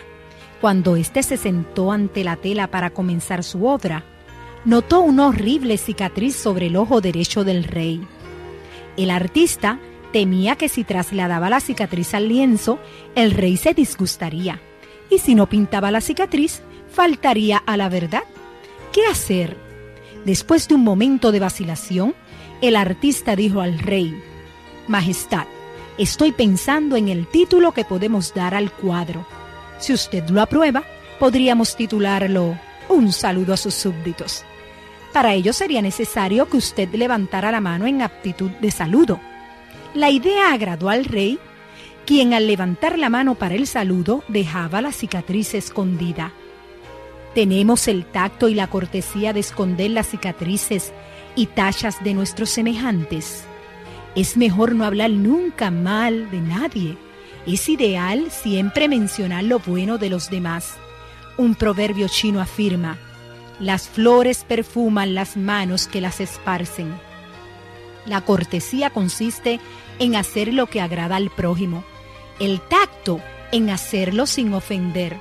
[0.61, 4.05] Cuando éste se sentó ante la tela para comenzar su obra,
[4.65, 8.07] notó una horrible cicatriz sobre el ojo derecho del rey.
[8.97, 9.79] El artista
[10.13, 12.79] temía que si trasladaba la cicatriz al lienzo,
[13.15, 14.61] el rey se disgustaría,
[15.11, 16.63] y si no pintaba la cicatriz,
[16.99, 18.25] faltaría a la verdad.
[18.93, 19.57] ¿Qué hacer?
[20.25, 22.13] Después de un momento de vacilación,
[22.61, 24.21] el artista dijo al rey,
[24.89, 25.47] Majestad,
[25.97, 29.25] estoy pensando en el título que podemos dar al cuadro.
[29.79, 30.83] Si usted lo aprueba,
[31.21, 32.59] podríamos titularlo
[32.89, 34.45] Un saludo a sus súbditos.
[35.13, 39.21] Para ello sería necesario que usted levantara la mano en aptitud de saludo.
[39.95, 41.39] La idea agradó al rey,
[42.07, 46.33] quien al levantar la mano para el saludo dejaba la cicatriz escondida.
[47.35, 50.93] Tenemos el tacto y la cortesía de esconder las cicatrices
[51.37, 53.45] y tachas de nuestros semejantes.
[54.15, 56.97] Es mejor no hablar nunca mal de nadie.
[57.47, 60.77] Es ideal siempre mencionar lo bueno de los demás.
[61.37, 62.99] Un proverbio chino afirma,
[63.61, 66.93] las flores perfuman las manos que las esparcen.
[68.07, 69.61] La cortesía consiste
[69.99, 71.85] en hacer lo que agrada al prójimo,
[72.41, 73.21] el tacto
[73.53, 75.17] en hacerlo sin ofender.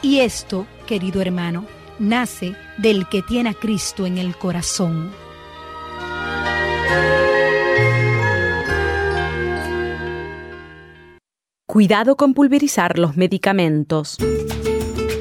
[0.00, 1.66] Y esto, querido hermano,
[1.98, 5.10] nace del que tiene a Cristo en el corazón.
[11.66, 14.18] Cuidado con pulverizar los medicamentos.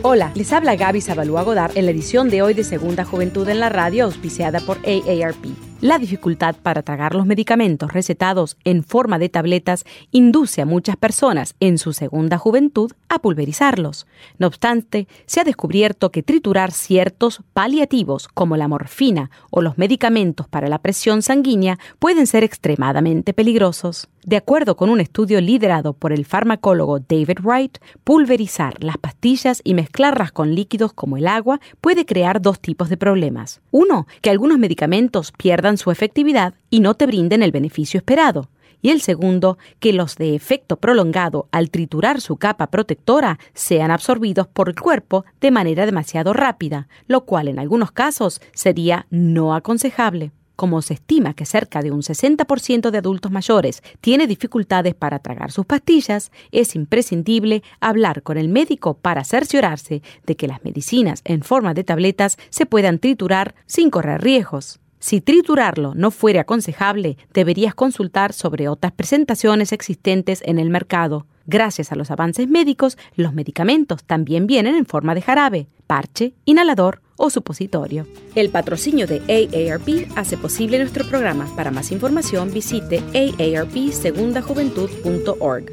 [0.02, 3.60] Hola, les habla Gaby Zabalúa Godard en la edición de hoy de Segunda Juventud en
[3.60, 5.71] la Radio, auspiciada por AARP.
[5.82, 11.56] La dificultad para tragar los medicamentos recetados en forma de tabletas induce a muchas personas
[11.60, 14.06] en su segunda juventud a pulverizarlos.
[14.38, 20.48] No obstante, se ha descubierto que triturar ciertos paliativos como la morfina o los medicamentos
[20.48, 24.08] para la presión sanguínea pueden ser extremadamente peligrosos.
[24.24, 29.74] De acuerdo con un estudio liderado por el farmacólogo David Wright, pulverizar las pastillas y
[29.74, 33.62] mezclarlas con líquidos como el agua puede crear dos tipos de problemas.
[33.72, 38.50] Uno, que algunos medicamentos pierdan su efectividad y no te brinden el beneficio esperado.
[38.82, 44.48] Y el segundo, que los de efecto prolongado al triturar su capa protectora sean absorbidos
[44.48, 50.32] por el cuerpo de manera demasiado rápida, lo cual en algunos casos sería no aconsejable
[50.62, 55.52] como se estima que cerca de un 60% de adultos mayores tiene dificultades para tragar
[55.52, 61.42] sus pastillas, es imprescindible hablar con el médico para cerciorarse de que las medicinas en
[61.42, 64.81] forma de tabletas se puedan triturar sin correr riesgos.
[65.02, 71.26] Si triturarlo no fuera aconsejable, deberías consultar sobre otras presentaciones existentes en el mercado.
[71.48, 77.02] Gracias a los avances médicos, los medicamentos también vienen en forma de jarabe, parche, inhalador
[77.18, 78.06] o supositorio.
[78.36, 81.48] El patrocinio de AARP hace posible nuestro programa.
[81.56, 85.66] Para más información visite aarpsegundajuventud.org.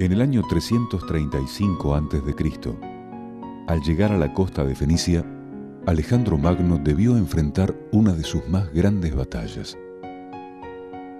[0.00, 2.22] En el año 335 a.C.,
[3.66, 5.26] al llegar a la costa de Fenicia,
[5.88, 9.78] Alejandro Magno debió enfrentar una de sus más grandes batallas.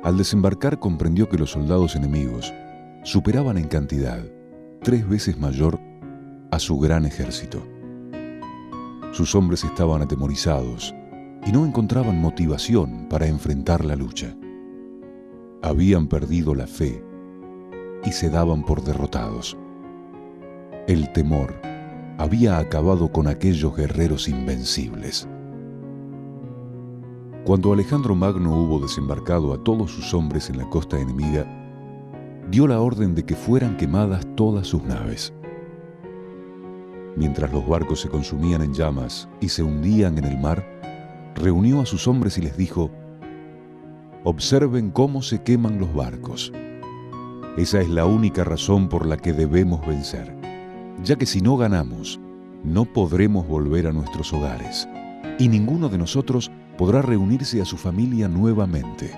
[0.04, 2.52] Al desembarcar comprendió que los soldados enemigos
[3.02, 4.22] superaban en cantidad,
[4.82, 5.80] tres veces mayor
[6.50, 7.66] a su gran ejército.
[9.12, 10.94] Sus hombres estaban atemorizados
[11.46, 14.36] y no encontraban motivación para enfrentar la lucha.
[15.62, 17.02] Habían perdido la fe
[18.04, 19.56] y se daban por derrotados.
[20.86, 21.54] El temor
[22.18, 25.28] había acabado con aquellos guerreros invencibles.
[27.44, 31.46] Cuando Alejandro Magno hubo desembarcado a todos sus hombres en la costa enemiga,
[32.50, 35.32] dio la orden de que fueran quemadas todas sus naves.
[37.16, 40.66] Mientras los barcos se consumían en llamas y se hundían en el mar,
[41.36, 42.90] reunió a sus hombres y les dijo,
[44.24, 46.52] Observen cómo se queman los barcos.
[47.56, 50.37] Esa es la única razón por la que debemos vencer,
[51.02, 52.20] ya que si no ganamos,
[52.64, 54.88] no podremos volver a nuestros hogares
[55.38, 59.12] y ninguno de nosotros podrá reunirse a su familia nuevamente,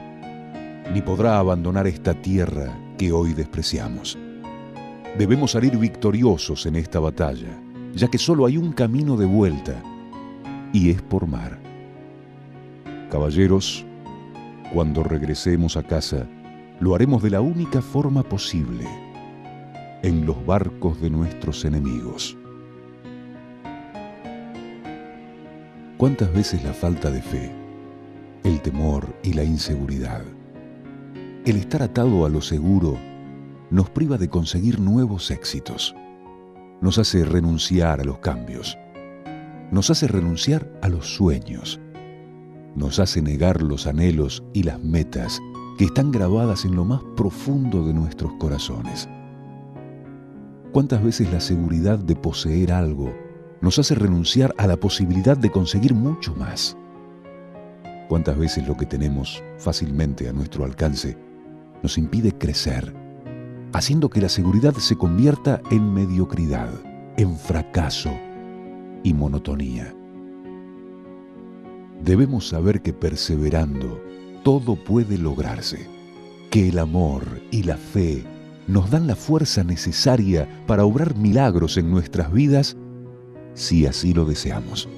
[0.92, 4.18] ni podrá abandonar esta tierra que hoy despreciamos.
[5.18, 7.58] Debemos salir victoriosos en esta batalla
[7.94, 9.82] ya que solo hay un camino de vuelta,
[10.72, 11.58] y es por mar.
[13.10, 13.84] Caballeros,
[14.72, 16.26] cuando regresemos a casa,
[16.78, 18.86] lo haremos de la única forma posible,
[20.02, 22.36] en los barcos de nuestros enemigos.
[25.96, 27.52] ¿Cuántas veces la falta de fe,
[28.44, 30.22] el temor y la inseguridad,
[31.44, 32.96] el estar atado a lo seguro,
[33.70, 35.94] nos priva de conseguir nuevos éxitos?
[36.80, 38.78] Nos hace renunciar a los cambios,
[39.70, 41.78] nos hace renunciar a los sueños,
[42.74, 45.38] nos hace negar los anhelos y las metas
[45.76, 49.06] que están grabadas en lo más profundo de nuestros corazones.
[50.72, 53.12] ¿Cuántas veces la seguridad de poseer algo
[53.60, 56.76] nos hace renunciar a la posibilidad de conseguir mucho más?
[58.08, 61.18] ¿Cuántas veces lo que tenemos fácilmente a nuestro alcance
[61.82, 62.94] nos impide crecer,
[63.72, 66.70] haciendo que la seguridad se convierta en mediocridad,
[67.16, 68.12] en fracaso
[69.02, 69.92] y monotonía?
[72.04, 74.00] Debemos saber que perseverando
[74.44, 75.88] todo puede lograrse,
[76.48, 78.24] que el amor y la fe
[78.66, 82.76] nos dan la fuerza necesaria para obrar milagros en nuestras vidas
[83.54, 84.88] si así lo deseamos.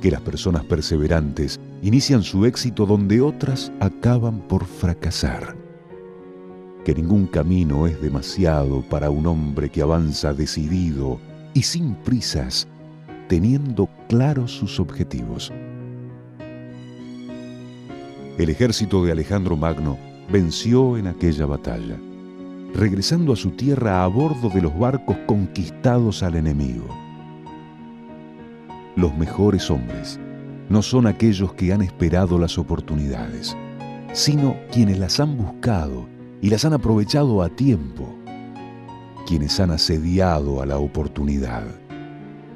[0.00, 5.56] Que las personas perseverantes inician su éxito donde otras acaban por fracasar.
[6.84, 11.18] Que ningún camino es demasiado para un hombre que avanza decidido
[11.54, 12.68] y sin prisas,
[13.28, 15.52] teniendo claros sus objetivos.
[18.36, 19.96] El ejército de Alejandro Magno
[20.30, 21.96] venció en aquella batalla,
[22.74, 26.88] regresando a su tierra a bordo de los barcos conquistados al enemigo.
[28.96, 30.18] Los mejores hombres
[30.68, 33.56] no son aquellos que han esperado las oportunidades,
[34.12, 36.08] sino quienes las han buscado
[36.42, 38.12] y las han aprovechado a tiempo,
[39.26, 41.64] quienes han asediado a la oportunidad,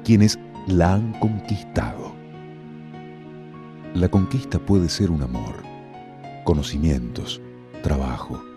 [0.03, 2.13] quienes la han conquistado.
[3.93, 5.55] La conquista puede ser un amor,
[6.43, 7.41] conocimientos,
[7.83, 8.48] trabajo,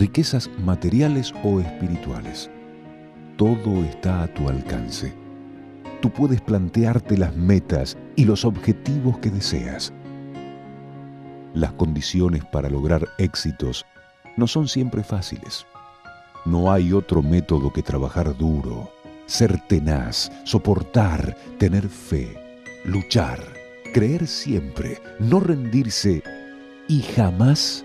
[0.00, 2.50] riquezas materiales o espirituales.
[3.36, 5.12] Todo está a tu alcance.
[6.00, 9.92] Tú puedes plantearte las metas y los objetivos que deseas.
[11.52, 13.84] Las condiciones para lograr éxitos
[14.38, 15.66] no son siempre fáciles.
[16.46, 18.90] No hay otro método que trabajar duro,
[19.26, 22.38] ser tenaz, soportar, tener fe,
[22.86, 23.38] luchar,
[23.92, 26.22] creer siempre, no rendirse
[26.88, 27.84] y jamás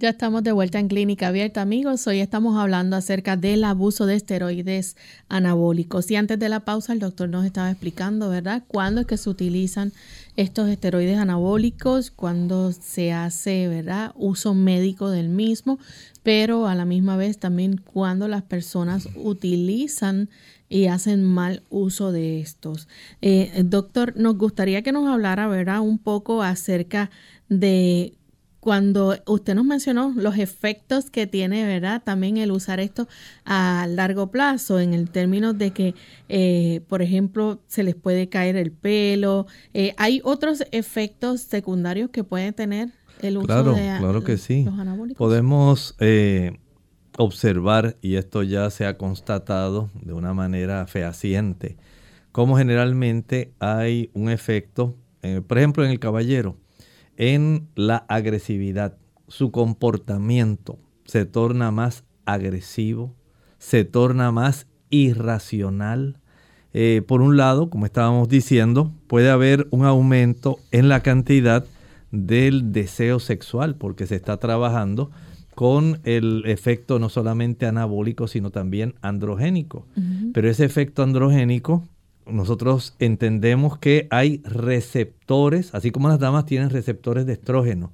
[0.00, 2.08] Ya estamos de vuelta en Clínica Abierta, amigos.
[2.08, 4.96] Hoy estamos hablando acerca del abuso de esteroides
[5.28, 6.10] anabólicos.
[6.10, 9.30] Y antes de la pausa, el doctor nos estaba explicando, ¿verdad?, cuándo es que se
[9.30, 9.92] utilizan
[10.34, 15.78] estos esteroides anabólicos, cuándo se hace, ¿verdad?, uso médico del mismo,
[16.24, 20.28] pero a la misma vez también cuando las personas utilizan
[20.68, 22.88] y hacen mal uso de estos.
[23.22, 27.10] Eh, doctor, nos gustaría que nos hablara, ¿verdad?, un poco acerca
[27.48, 28.14] de
[28.64, 32.02] cuando usted nos mencionó los efectos que tiene, ¿verdad?
[32.02, 33.06] También el usar esto
[33.44, 35.94] a largo plazo, en el término de que,
[36.30, 39.46] eh, por ejemplo, se les puede caer el pelo.
[39.74, 42.88] Eh, ¿Hay otros efectos secundarios que puede tener
[43.20, 44.64] el uso claro, de claro que sí.
[44.64, 45.18] los anabólicos?
[45.18, 46.58] Podemos eh,
[47.18, 51.76] observar, y esto ya se ha constatado de una manera fehaciente,
[52.32, 54.96] cómo generalmente hay un efecto,
[55.46, 56.56] por ejemplo, en el caballero,
[57.16, 58.96] en la agresividad.
[59.28, 63.14] Su comportamiento se torna más agresivo,
[63.58, 66.18] se torna más irracional.
[66.72, 71.64] Eh, por un lado, como estábamos diciendo, puede haber un aumento en la cantidad
[72.10, 75.10] del deseo sexual porque se está trabajando
[75.54, 79.86] con el efecto no solamente anabólico, sino también androgénico.
[80.32, 81.88] Pero ese efecto androgénico
[82.26, 87.92] nosotros entendemos que hay receptores, así como las damas tienen receptores de estrógeno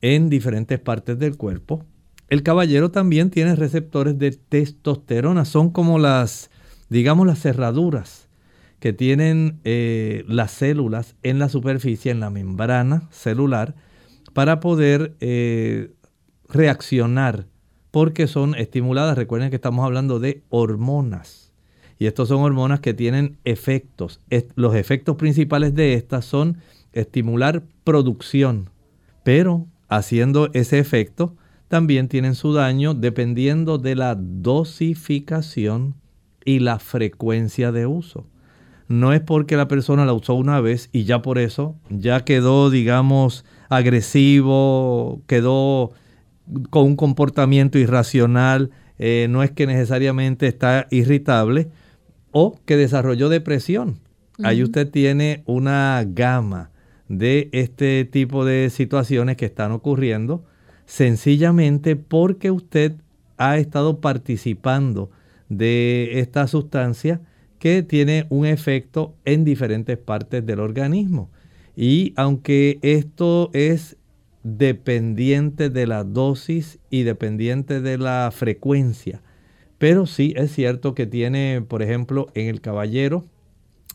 [0.00, 1.84] en diferentes partes del cuerpo,
[2.28, 6.50] el caballero también tiene receptores de testosterona, son como las,
[6.88, 8.28] digamos, las cerraduras
[8.80, 13.74] que tienen eh, las células en la superficie, en la membrana celular,
[14.32, 15.92] para poder eh,
[16.48, 17.46] reaccionar,
[17.90, 19.16] porque son estimuladas.
[19.16, 21.41] Recuerden que estamos hablando de hormonas.
[22.02, 24.18] Y estos son hormonas que tienen efectos.
[24.56, 26.56] Los efectos principales de estas son
[26.92, 28.70] estimular producción,
[29.22, 31.36] pero haciendo ese efecto
[31.68, 35.94] también tienen su daño dependiendo de la dosificación
[36.44, 38.26] y la frecuencia de uso
[38.88, 42.68] no es porque la persona la usó una vez y ya por eso ya quedó,
[42.68, 45.92] digamos, agresivo, quedó
[46.70, 51.68] con un comportamiento irracional, eh, no es que necesariamente está irritable
[52.32, 54.00] o que desarrolló depresión.
[54.42, 56.70] Ahí usted tiene una gama
[57.08, 60.44] de este tipo de situaciones que están ocurriendo
[60.86, 62.94] sencillamente porque usted
[63.36, 65.10] ha estado participando
[65.48, 67.20] de esta sustancia
[67.58, 71.30] que tiene un efecto en diferentes partes del organismo.
[71.76, 73.96] Y aunque esto es
[74.42, 79.22] dependiente de la dosis y dependiente de la frecuencia,
[79.82, 83.24] pero sí es cierto que tiene, por ejemplo, en el caballero,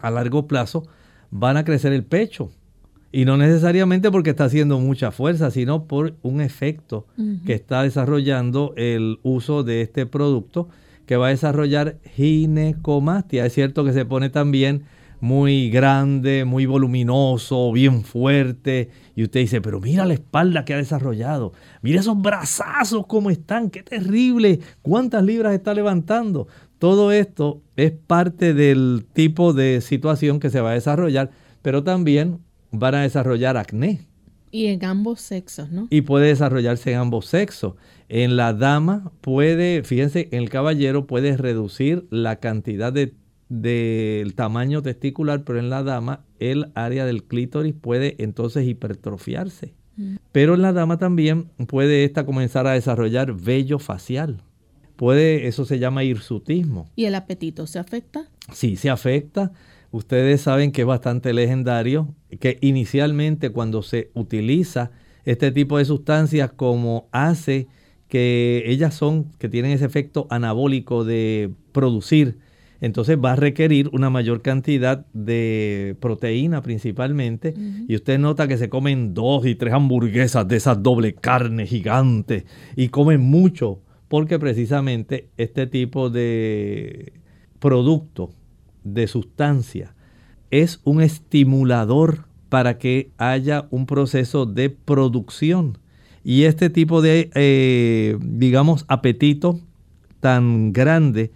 [0.02, 0.84] a largo plazo,
[1.32, 2.52] van a crecer el pecho.
[3.14, 7.08] Y no necesariamente porque está haciendo mucha fuerza, sino por un efecto
[7.46, 10.68] que está desarrollando el uso de este producto
[11.06, 13.46] que va a desarrollar ginecomastia.
[13.46, 14.84] Es cierto que se pone también
[15.20, 18.90] muy grande, muy voluminoso, bien fuerte.
[19.16, 21.54] Y usted dice, pero mira la espalda que ha desarrollado.
[21.82, 23.70] Mira esos brazazos cómo están.
[23.70, 24.60] Qué terrible.
[24.82, 26.48] ¿Cuántas libras está levantando?
[26.80, 32.40] Todo esto es parte del tipo de situación que se va a desarrollar, pero también
[32.72, 34.08] van a desarrollar acné.
[34.52, 35.88] Y en ambos sexos, ¿no?
[35.90, 37.74] Y puede desarrollarse en ambos sexos.
[38.10, 43.14] En la dama puede, fíjense, en el caballero puede reducir la cantidad de
[43.50, 49.74] del tamaño testicular, pero en la dama el área del clítoris puede entonces hipertrofiarse.
[49.96, 50.16] Mm.
[50.32, 54.42] Pero en la dama también puede esta comenzar a desarrollar vello facial.
[54.96, 56.90] Puede, eso se llama hirsutismo.
[56.96, 58.28] ¿Y el apetito se afecta?
[58.52, 59.52] Sí, se afecta.
[59.92, 64.92] Ustedes saben que es bastante legendario que inicialmente cuando se utiliza
[65.24, 67.68] este tipo de sustancias como hace
[68.08, 72.40] que ellas son, que tienen ese efecto anabólico de producir,
[72.82, 77.54] entonces va a requerir una mayor cantidad de proteína principalmente.
[77.88, 82.46] Y usted nota que se comen dos y tres hamburguesas de esas doble carne gigante
[82.76, 87.14] y comen mucho, porque precisamente este tipo de
[87.60, 88.32] producto,
[88.84, 89.96] de sustancia,
[90.52, 95.80] es un estimulador para que haya un proceso de producción
[96.24, 99.60] y este tipo de, eh, digamos, apetito
[100.20, 101.32] tan grande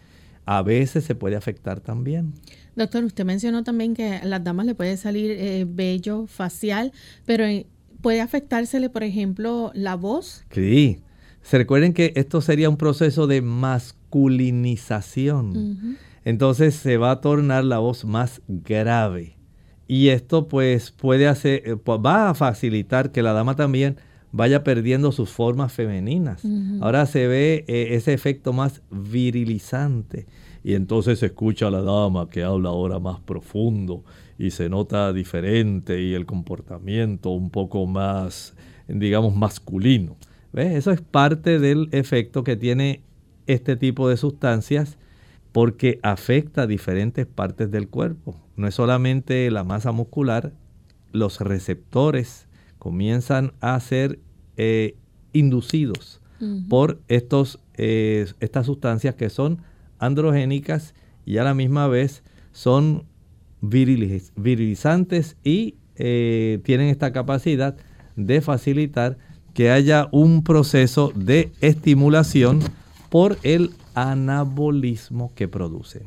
[0.58, 2.34] a veces se puede afectar también.
[2.76, 6.92] Doctor, usted mencionó también que a las damas le puede salir eh, vello facial,
[7.26, 7.68] pero eh,
[8.02, 10.44] ¿puede afectársele, por ejemplo, la voz?
[10.52, 11.00] Sí.
[11.42, 15.98] Se recuerden que esto sería un proceso de masculinización.
[16.24, 19.38] Entonces se va a tornar la voz más grave.
[19.88, 23.98] Y esto pues puede hacer, va a facilitar que la dama también
[24.32, 26.44] vaya perdiendo sus formas femeninas.
[26.80, 30.26] Ahora se ve eh, ese efecto más virilizante
[30.64, 34.04] y entonces se escucha a la dama que habla ahora más profundo
[34.38, 38.56] y se nota diferente y el comportamiento un poco más,
[38.88, 40.16] digamos, masculino.
[40.54, 40.76] ¿Ves?
[40.76, 43.02] Eso es parte del efecto que tiene
[43.48, 44.98] este tipo de sustancias
[45.52, 48.36] porque afecta a diferentes partes del cuerpo.
[48.56, 50.54] No es solamente la masa muscular,
[51.12, 52.48] los receptores
[52.82, 54.18] comienzan a ser
[54.58, 54.96] eh,
[55.34, 56.20] inducidos
[56.68, 59.60] por estos, eh, estas sustancias que son
[60.00, 62.24] androgénicas y a la misma vez
[62.54, 63.04] son
[63.62, 67.78] virilizantes y eh, tienen esta capacidad
[68.16, 69.20] de facilitar
[69.54, 72.62] que haya un proceso de estimulación
[73.12, 76.02] por el anabolismo que producen.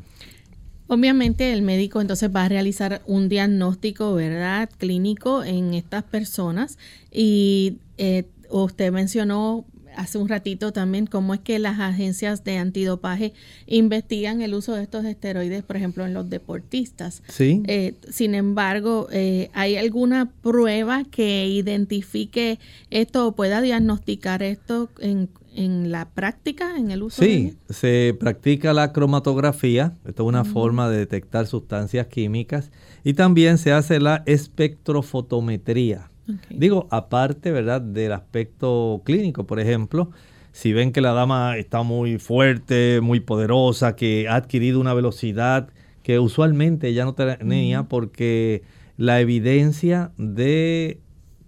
[0.86, 4.68] Obviamente el médico entonces va a realizar un diagnóstico, ¿verdad?
[4.78, 6.78] Clínico en estas personas
[7.10, 9.64] y eh, usted mencionó
[9.96, 13.32] hace un ratito también cómo es que las agencias de antidopaje
[13.66, 17.22] investigan el uso de estos esteroides, por ejemplo, en los deportistas.
[17.28, 17.62] Sí.
[17.66, 22.58] Eh, sin embargo, eh, ¿hay alguna prueba que identifique
[22.90, 27.22] esto o pueda diagnosticar esto en, en la práctica, en el uso?
[27.22, 32.70] Sí, se practica la cromatografía, esto es una forma de detectar sustancias químicas,
[33.04, 36.10] y también se hace la espectrofotometría.
[36.50, 40.10] Digo, aparte, ¿verdad?, del aspecto clínico, por ejemplo,
[40.52, 45.68] si ven que la dama está muy fuerte, muy poderosa, que ha adquirido una velocidad
[46.02, 48.62] que usualmente ella no tenía porque
[48.96, 51.00] la evidencia de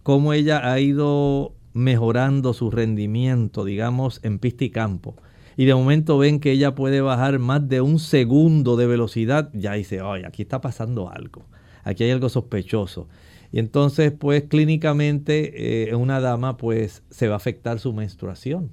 [0.03, 5.15] cómo ella ha ido mejorando su rendimiento, digamos, en pista y campo.
[5.59, 9.75] Y de momento ven que ella puede bajar más de un segundo de velocidad, ya
[9.75, 11.47] dice, oye, aquí está pasando algo,
[11.85, 13.09] aquí hay algo sospechoso.
[13.53, 18.73] Y entonces, pues clínicamente, eh, una dama, pues se va a afectar su menstruación.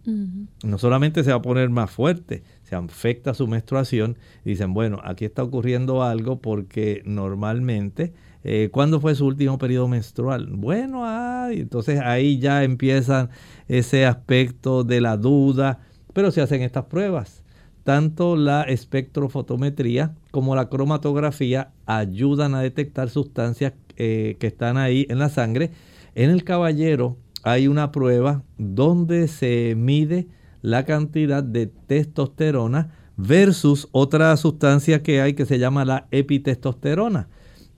[0.63, 4.17] No solamente se va a poner más fuerte, se afecta su menstruación.
[4.43, 8.13] Y dicen, bueno, aquí está ocurriendo algo porque normalmente
[8.43, 10.47] eh, ¿Cuándo fue su último periodo menstrual?
[10.51, 11.05] Bueno,
[11.49, 13.29] entonces ahí ya empiezan
[13.67, 15.79] ese aspecto de la duda,
[16.13, 17.43] pero se hacen estas pruebas.
[17.83, 25.19] Tanto la espectrofotometría como la cromatografía ayudan a detectar sustancias eh, que están ahí en
[25.19, 25.71] la sangre.
[26.15, 30.27] En el caballero hay una prueba donde se mide
[30.61, 37.27] la cantidad de testosterona versus otra sustancia que hay que se llama la epitestosterona.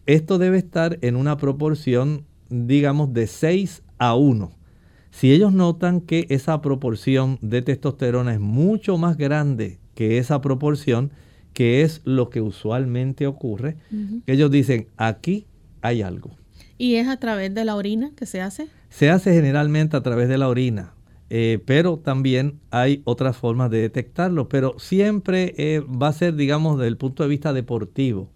[0.05, 4.51] Esto debe estar en una proporción, digamos, de 6 a 1.
[5.09, 11.11] Si ellos notan que esa proporción de testosterona es mucho más grande que esa proporción,
[11.53, 13.77] que es lo que usualmente ocurre,
[14.27, 15.47] ellos dicen, aquí
[15.81, 16.31] hay algo.
[16.77, 18.67] ¿Y es a través de la orina que se hace?
[18.89, 20.93] Se hace generalmente a través de la orina,
[21.31, 26.77] eh, pero también hay otras formas de detectarlo, pero siempre eh, va a ser, digamos,
[26.77, 28.34] desde el punto de vista deportivo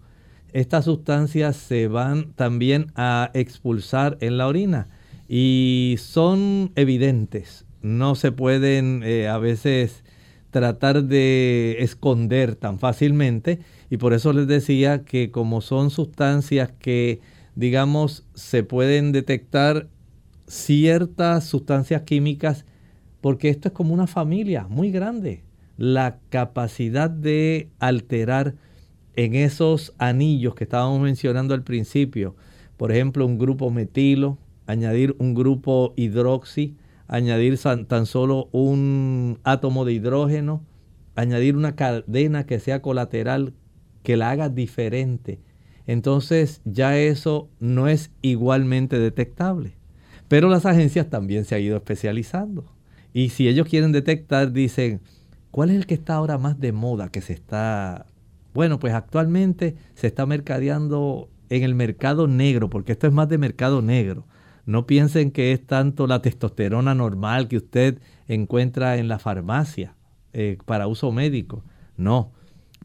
[0.52, 4.88] estas sustancias se van también a expulsar en la orina
[5.28, 7.64] y son evidentes.
[7.82, 10.04] No se pueden eh, a veces
[10.50, 17.20] tratar de esconder tan fácilmente y por eso les decía que como son sustancias que
[17.54, 19.88] digamos se pueden detectar
[20.46, 22.64] ciertas sustancias químicas
[23.20, 25.44] porque esto es como una familia muy grande.
[25.76, 28.54] La capacidad de alterar
[29.16, 32.36] en esos anillos que estábamos mencionando al principio,
[32.76, 36.76] por ejemplo, un grupo metilo, añadir un grupo hidroxi,
[37.08, 40.64] añadir tan solo un átomo de hidrógeno,
[41.16, 43.52] añadir una cadena que sea colateral,
[44.02, 45.40] que la haga diferente.
[45.86, 49.74] Entonces ya eso no es igualmente detectable.
[50.28, 52.72] Pero las agencias también se han ido especializando.
[53.12, 55.00] Y si ellos quieren detectar, dicen,
[55.50, 58.06] ¿cuál es el que está ahora más de moda que se está
[58.54, 63.38] bueno, pues actualmente se está mercadeando en el mercado negro, porque esto es más de
[63.38, 64.26] mercado negro.
[64.66, 67.98] No piensen que es tanto la testosterona normal que usted
[68.28, 69.96] encuentra en la farmacia
[70.32, 71.64] eh, para uso médico.
[71.96, 72.32] No,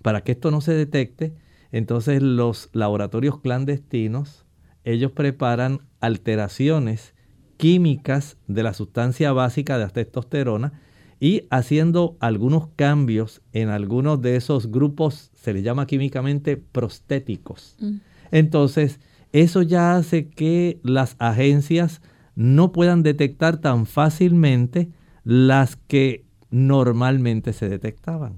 [0.01, 1.35] para que esto no se detecte,
[1.71, 4.45] entonces los laboratorios clandestinos,
[4.83, 7.13] ellos preparan alteraciones
[7.57, 10.81] químicas de la sustancia básica de la testosterona
[11.25, 17.75] y haciendo algunos cambios en algunos de esos grupos, se les llama químicamente prostéticos.
[17.79, 17.95] Mm.
[18.29, 18.99] Entonces,
[19.31, 22.03] eso ya hace que las agencias
[22.35, 24.91] no puedan detectar tan fácilmente
[25.23, 28.33] las que normalmente se detectaban.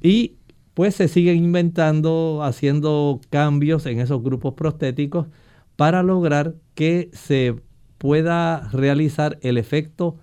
[0.00, 0.36] Y
[0.72, 5.26] pues se siguen inventando, haciendo cambios en esos grupos prostéticos
[5.76, 7.56] para lograr que se
[7.98, 10.16] pueda realizar el efecto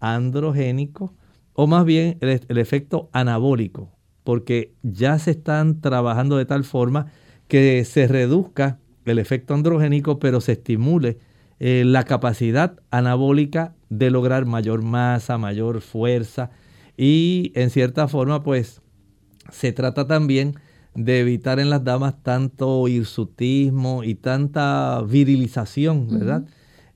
[0.00, 1.14] androgénico
[1.54, 3.90] o más bien el, efecto anabólico,
[4.24, 7.06] porque ya se están trabajando de tal forma
[7.48, 11.18] que se reduzca el efecto androgénico, pero se estimule
[11.60, 16.50] eh, la capacidad anabólica de lograr mayor masa, mayor fuerza
[16.96, 18.82] y en cierta forma pues
[19.50, 20.54] se trata también
[20.94, 26.46] de evitar en las damas tanto hirsutismo y tanta virilización, ¿verdad?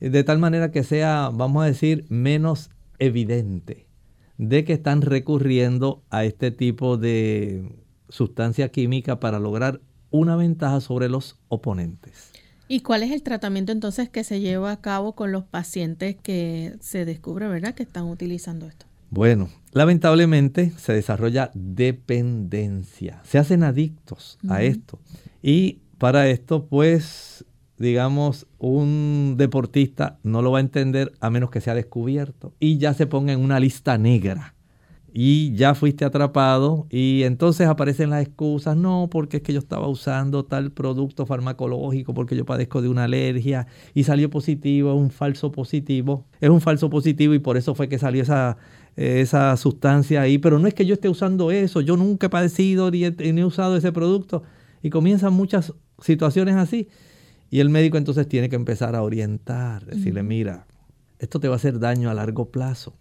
[0.00, 3.87] De tal manera que sea, vamos a decir, menos evidente
[4.38, 7.70] de que están recurriendo a este tipo de
[8.08, 9.80] sustancia química para lograr
[10.10, 12.30] una ventaja sobre los oponentes.
[12.68, 16.76] ¿Y cuál es el tratamiento entonces que se lleva a cabo con los pacientes que
[16.80, 18.86] se descubre, verdad, que están utilizando esto?
[19.10, 24.98] Bueno, lamentablemente se desarrolla dependencia, se hacen adictos a esto.
[25.42, 27.44] Y para esto, pues,
[27.78, 32.94] digamos, un deportista no lo va a entender a menos que sea descubierto y ya
[32.94, 34.54] se ponga en una lista negra.
[35.20, 39.88] Y ya fuiste atrapado y entonces aparecen las excusas, no, porque es que yo estaba
[39.88, 45.10] usando tal producto farmacológico, porque yo padezco de una alergia y salió positivo, es un
[45.10, 48.58] falso positivo, es un falso positivo y por eso fue que salió esa,
[48.96, 52.90] esa sustancia ahí, pero no es que yo esté usando eso, yo nunca he padecido
[52.90, 54.42] ni he usado ese producto
[54.82, 56.88] y comienzan muchas situaciones así.
[57.50, 60.66] Y el médico entonces tiene que empezar a orientar, decirle, mira,
[61.18, 62.94] esto te va a hacer daño a largo plazo.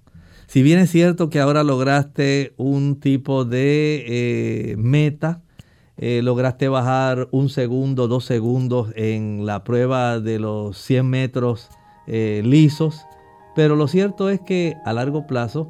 [0.47, 5.41] Si bien es cierto que ahora lograste un tipo de eh, meta,
[5.97, 11.69] eh, lograste bajar un segundo, dos segundos en la prueba de los 100 metros
[12.07, 13.05] eh, lisos,
[13.55, 15.69] pero lo cierto es que a largo plazo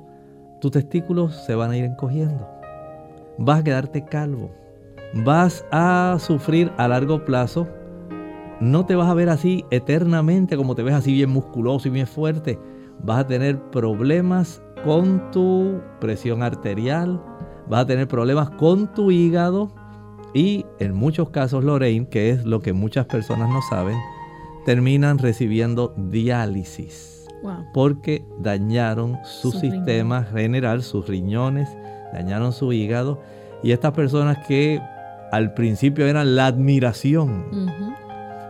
[0.62, 2.48] tus testículos se van a ir encogiendo.
[3.38, 4.52] Vas a quedarte calvo.
[5.14, 7.68] Vas a sufrir a largo plazo.
[8.60, 12.08] No te vas a ver así eternamente como te ves así bien musculoso y bien
[12.08, 12.60] fuerte.
[13.04, 17.22] Vas a tener problemas con tu presión arterial,
[17.70, 19.72] vas a tener problemas con tu hígado
[20.34, 23.98] y en muchos casos, Lorraine, que es lo que muchas personas no saben,
[24.66, 27.28] terminan recibiendo diálisis.
[27.74, 31.70] Porque dañaron su, sistema general, sus riñones,
[32.12, 33.22] dañaron su hígado.
[33.64, 34.82] Y estas personas que
[35.32, 37.46] al principio eran la admiración,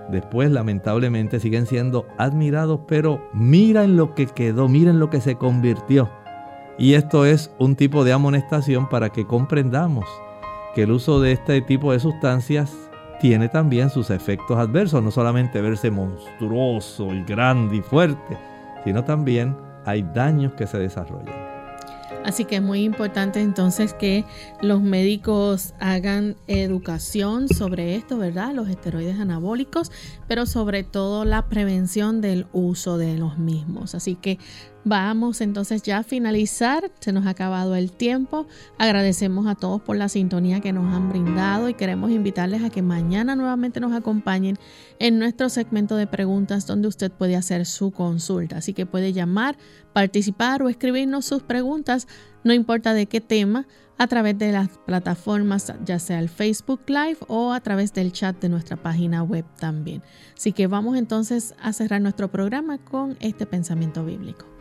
[0.09, 6.09] después lamentablemente siguen siendo admirados, pero miren lo que quedó, miren lo que se convirtió.
[6.77, 10.05] Y esto es un tipo de amonestación para que comprendamos
[10.75, 12.71] que el uso de este tipo de sustancias
[13.19, 18.37] tiene también sus efectos adversos, no solamente verse monstruoso y grande y fuerte,
[18.83, 21.46] sino también hay daños que se desarrollan.
[22.27, 24.25] Así que es muy importante entonces que
[24.61, 28.53] los médicos hagan educación sobre esto, ¿verdad?
[28.53, 29.93] Los esteroides anabólicos,
[30.27, 33.95] pero sobre todo la prevención del uso de los mismos.
[33.95, 34.39] Así que
[34.87, 38.47] Vamos entonces ya a finalizar, se nos ha acabado el tiempo.
[38.77, 42.81] Agradecemos a todos por la sintonía que nos han brindado y queremos invitarles a que
[42.81, 44.57] mañana nuevamente nos acompañen
[44.99, 48.59] en nuestro segmento de preguntas donde usted puede hacer su consulta.
[48.59, 49.57] Así que puede llamar,
[49.91, 52.07] participar o escribirnos sus preguntas,
[52.45, 53.67] no importa de qué tema,
[53.97, 58.39] a través de las plataformas, ya sea el Facebook Live o a través del chat
[58.39, 60.01] de nuestra página web también.
[60.33, 64.56] Así que vamos entonces a cerrar nuestro programa con este pensamiento bíblico.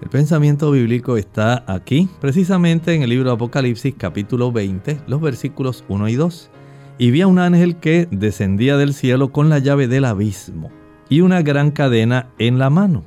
[0.00, 5.84] El pensamiento bíblico está aquí, precisamente en el libro de Apocalipsis capítulo 20, los versículos
[5.88, 6.50] 1 y 2.
[6.98, 10.70] Y vi a un ángel que descendía del cielo con la llave del abismo
[11.08, 13.04] y una gran cadena en la mano.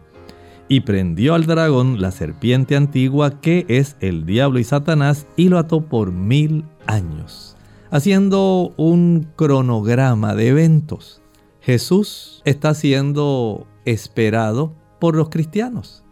[0.68, 5.60] Y prendió al dragón, la serpiente antigua, que es el diablo y Satanás, y lo
[5.60, 7.56] ató por mil años.
[7.90, 11.22] Haciendo un cronograma de eventos.
[11.62, 16.04] Jesús está siendo esperado por los cristianos.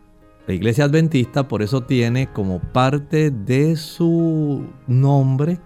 [0.50, 5.60] La iglesia adventista por eso tiene como parte de su nombre,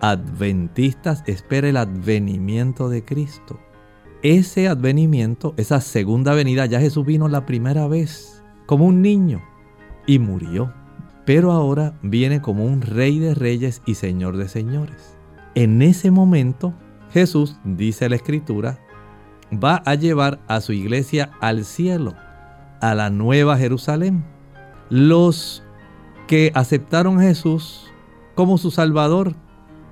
[0.00, 3.60] adventistas espera el advenimiento de Cristo.
[4.22, 9.42] Ese advenimiento, esa segunda venida, ya Jesús vino la primera vez como un niño
[10.06, 10.72] y murió.
[11.26, 15.18] Pero ahora viene como un rey de reyes y señor de señores.
[15.54, 16.72] En ese momento,
[17.10, 18.78] Jesús, dice la escritura,
[19.52, 22.14] va a llevar a su iglesia al cielo
[22.84, 24.24] a la nueva Jerusalén.
[24.90, 25.62] Los
[26.26, 27.90] que aceptaron a Jesús
[28.34, 29.34] como su Salvador,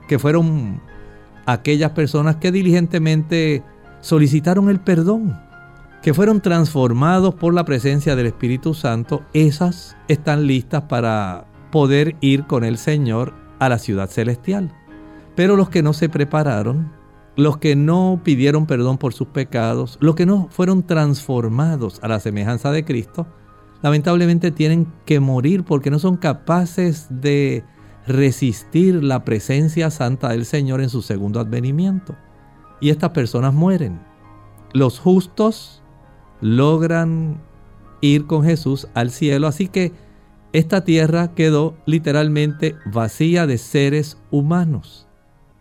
[0.09, 0.83] que fueron
[1.47, 3.63] aquellas personas que diligentemente
[4.03, 5.41] solicitaron el perdón,
[6.03, 12.47] que fueron transformados por la presencia del Espíritu Santo, esas están listas para poder ir
[12.47, 14.71] con el Señor a la ciudad celestial.
[15.35, 16.93] Pero los que no se prepararon,
[17.37, 22.21] los que no pidieron perdón por sus pecados, los que no fueron transformados a la
[22.21, 23.27] semejanza de Cristo,
[23.83, 27.65] lamentablemente tienen que morir porque no son capaces de
[28.07, 32.17] resistir la presencia santa del Señor en su segundo advenimiento.
[32.81, 34.01] Y estas personas mueren.
[34.73, 35.83] Los justos
[36.41, 37.41] logran
[38.01, 39.93] ir con Jesús al cielo, así que
[40.53, 45.07] esta tierra quedó literalmente vacía de seres humanos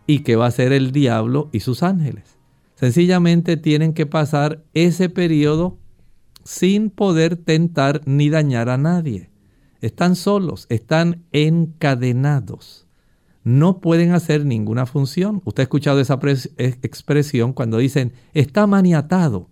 [0.08, 2.38] y que va a ser el diablo y sus ángeles.
[2.76, 5.78] Sencillamente tienen que pasar ese periodo
[6.43, 9.30] sin poder tentar ni dañar a nadie.
[9.82, 12.88] Están solos, están encadenados.
[13.43, 15.41] No pueden hacer ninguna función.
[15.45, 16.20] Usted ha escuchado esa
[16.58, 19.49] expresión cuando dicen, está maniatado,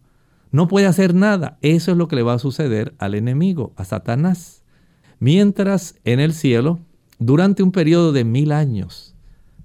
[0.51, 1.57] no puede hacer nada.
[1.61, 4.63] Eso es lo que le va a suceder al enemigo, a Satanás.
[5.19, 6.79] Mientras en el cielo,
[7.19, 9.15] durante un periodo de mil años,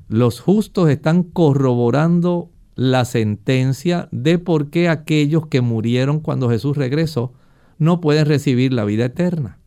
[0.09, 7.33] los justos están corroborando la sentencia de por qué aquellos que murieron cuando Jesús regresó
[7.79, 9.59] no pueden recibir la vida eterna.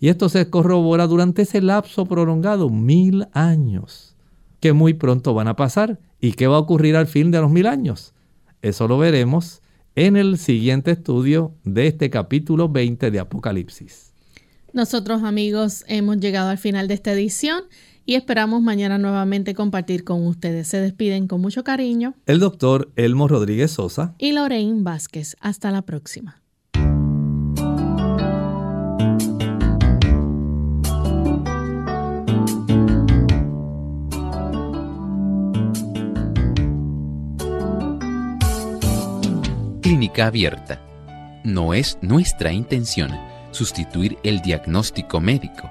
[0.00, 4.16] Y esto se corrobora durante ese lapso prolongado, mil años,
[4.60, 5.98] que muy pronto van a pasar.
[6.20, 8.14] ¿Y qué va a ocurrir al fin de los mil años?
[8.62, 9.62] Eso lo veremos
[9.94, 14.12] en el siguiente estudio de este capítulo 20 de Apocalipsis.
[14.72, 17.62] Nosotros amigos hemos llegado al final de esta edición
[18.06, 20.68] y esperamos mañana nuevamente compartir con ustedes.
[20.68, 25.36] Se despiden con mucho cariño el doctor Elmo Rodríguez Sosa y Lorraine Vázquez.
[25.40, 26.40] Hasta la próxima.
[39.80, 40.80] Clínica abierta.
[41.44, 43.10] No es nuestra intención
[43.50, 45.70] sustituir el diagnóstico médico